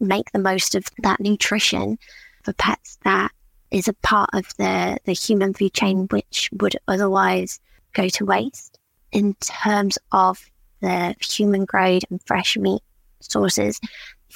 make 0.00 0.30
the 0.32 0.38
most 0.38 0.74
of 0.74 0.86
that 1.02 1.20
nutrition 1.20 1.98
for 2.42 2.52
pets 2.54 2.98
that 3.04 3.32
is 3.70 3.88
a 3.88 3.92
part 3.94 4.30
of 4.32 4.46
the, 4.56 4.98
the 5.04 5.12
human 5.12 5.54
food 5.54 5.72
chain, 5.72 6.06
which 6.10 6.50
would 6.52 6.76
otherwise 6.86 7.60
go 7.92 8.08
to 8.08 8.24
waste. 8.24 8.78
In 9.12 9.34
terms 9.34 9.98
of 10.12 10.50
the 10.80 11.14
human 11.20 11.64
grade 11.64 12.04
and 12.10 12.20
fresh 12.26 12.56
meat 12.56 12.82
sources, 13.20 13.80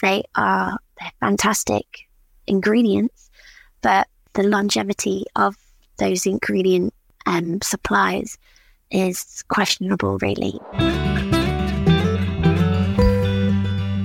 they 0.01 0.23
are 0.35 0.79
fantastic 1.21 2.09
ingredients, 2.47 3.31
but 3.83 4.09
the 4.33 4.44
longevity 4.44 5.25
of 5.37 5.57
those 5.99 6.27
ingredient 6.27 6.94
um, 7.27 7.61
supplies 7.61 8.38
is 8.90 9.44
questionable, 9.48 10.18
really. 10.18 10.59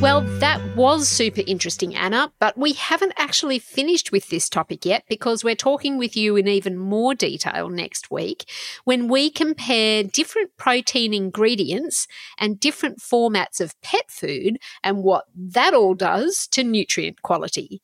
Well, 0.04 0.20
that 0.40 0.60
was 0.76 1.08
super 1.08 1.44
interesting, 1.48 1.96
Anna, 1.96 2.34
but 2.38 2.58
we 2.58 2.74
haven't 2.74 3.14
actually 3.16 3.58
finished 3.58 4.12
with 4.12 4.28
this 4.28 4.50
topic 4.50 4.86
yet 4.86 5.06
because 5.08 5.46
we're 5.46 5.56
talking 5.56 5.98
with 5.98 6.18
you 6.18 6.36
in 6.36 6.46
even 6.46 6.78
more 6.78 7.16
detail 7.16 7.70
next 7.70 8.12
week 8.12 8.44
when 8.84 9.08
we 9.08 9.30
compare 9.30 10.04
different 10.04 10.52
protein 10.58 11.14
ingredients 11.14 12.06
and 12.38 12.60
different 12.60 13.00
formats 13.00 13.62
of 13.62 13.80
pet 13.82 14.12
food 14.12 14.58
and 14.84 15.06
what 15.06 15.24
that 15.34 15.74
all 15.74 15.94
does 15.94 16.48
to 16.48 16.66
nutrient 16.66 17.22
quality. 17.22 17.82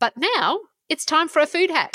But 0.00 0.14
now 0.16 0.58
it's 0.88 1.04
time 1.04 1.28
for 1.28 1.38
a 1.38 1.46
food 1.46 1.70
hack. 1.70 1.92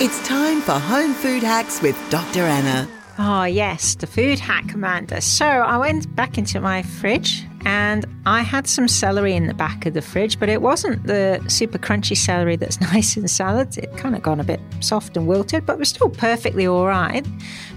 It's 0.00 0.24
time 0.24 0.60
for 0.60 0.78
Home 0.78 1.14
Food 1.14 1.42
Hacks 1.42 1.82
with 1.82 1.98
Dr. 2.10 2.42
Anna. 2.42 2.88
Oh, 3.20 3.42
yes, 3.42 3.96
the 3.96 4.06
food 4.06 4.38
hack, 4.38 4.72
Amanda. 4.72 5.20
So 5.20 5.44
I 5.44 5.76
went 5.76 6.14
back 6.14 6.38
into 6.38 6.60
my 6.60 6.82
fridge 6.82 7.44
and 7.64 8.06
I 8.26 8.42
had 8.42 8.68
some 8.68 8.86
celery 8.86 9.34
in 9.34 9.48
the 9.48 9.54
back 9.54 9.86
of 9.86 9.94
the 9.94 10.02
fridge, 10.02 10.38
but 10.38 10.48
it 10.48 10.62
wasn't 10.62 11.04
the 11.04 11.44
super 11.48 11.78
crunchy 11.78 12.16
celery 12.16 12.54
that's 12.54 12.80
nice 12.92 13.16
in 13.16 13.26
salads. 13.26 13.76
It 13.76 13.96
kind 13.96 14.14
of 14.14 14.22
gone 14.22 14.38
a 14.38 14.44
bit 14.44 14.60
soft 14.78 15.16
and 15.16 15.26
wilted, 15.26 15.66
but 15.66 15.80
was 15.80 15.88
still 15.88 16.10
perfectly 16.10 16.68
all 16.68 16.86
right. 16.86 17.26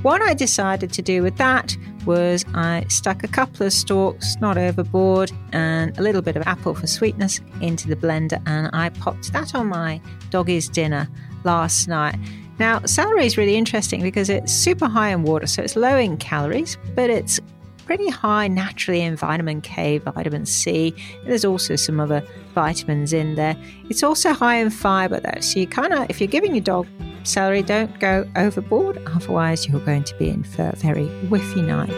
What 0.03 0.21
I 0.21 0.35
decided 0.35 0.93
to 0.93 1.01
do 1.01 1.23
with 1.23 1.37
that 1.37 1.75
was 2.05 2.45
I 2.53 2.85
stuck 2.87 3.23
a 3.23 3.27
couple 3.27 3.65
of 3.65 3.73
stalks, 3.73 4.35
not 4.41 4.59
overboard, 4.59 5.31
and 5.53 5.97
a 5.97 6.03
little 6.03 6.21
bit 6.21 6.35
of 6.35 6.45
apple 6.45 6.75
for 6.75 6.85
sweetness 6.85 7.41
into 7.61 7.87
the 7.87 7.95
blender, 7.95 8.39
and 8.45 8.69
I 8.73 8.89
popped 8.89 9.33
that 9.33 9.55
on 9.55 9.67
my 9.67 10.01
doggy's 10.29 10.69
dinner 10.69 11.09
last 11.43 11.87
night. 11.87 12.15
Now, 12.59 12.81
celery 12.85 13.25
is 13.25 13.37
really 13.37 13.55
interesting 13.55 14.01
because 14.01 14.29
it's 14.29 14.51
super 14.51 14.87
high 14.87 15.09
in 15.09 15.23
water, 15.23 15.47
so 15.47 15.63
it's 15.63 15.75
low 15.75 15.97
in 15.97 16.17
calories, 16.17 16.77
but 16.95 17.09
it's 17.09 17.39
pretty 17.85 18.09
high 18.09 18.47
naturally 18.47 19.01
in 19.01 19.15
vitamin 19.15 19.61
K, 19.61 19.97
vitamin 19.97 20.45
C. 20.45 20.93
There's 21.25 21.43
also 21.43 21.75
some 21.75 21.99
other 21.99 22.23
vitamins 22.53 23.13
in 23.13 23.35
there. 23.35 23.57
It's 23.89 24.03
also 24.03 24.33
high 24.33 24.57
in 24.57 24.69
fiber 24.69 25.19
though, 25.19 25.41
so 25.41 25.59
you 25.59 25.67
kind 25.67 25.93
of, 25.93 26.09
if 26.09 26.21
you're 26.21 26.27
giving 26.27 26.55
your 26.55 26.63
dog 26.63 26.87
celery, 27.23 27.63
don't 27.63 27.99
go 27.99 28.25
overboard, 28.35 28.97
otherwise, 29.07 29.67
you're 29.67 29.81
going 29.81 30.03
to 30.03 30.15
be 30.17 30.29
in 30.29 30.43
for 30.43 30.69
a 30.69 30.75
very 30.75 31.07
whiffy 31.27 31.65
night. 31.65 31.89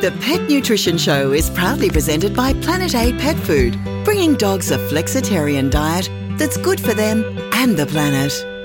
The 0.00 0.16
Pet 0.20 0.48
Nutrition 0.48 0.98
Show 0.98 1.32
is 1.32 1.50
proudly 1.50 1.90
presented 1.90 2.34
by 2.36 2.52
Planet 2.54 2.94
8 2.94 3.18
Pet 3.18 3.36
Food, 3.36 3.78
bringing 4.04 4.34
dogs 4.34 4.70
a 4.70 4.78
flexitarian 4.78 5.70
diet 5.70 6.08
that's 6.38 6.56
good 6.56 6.80
for 6.80 6.94
them 6.94 7.24
and 7.54 7.76
the 7.76 7.86
planet. 7.86 8.57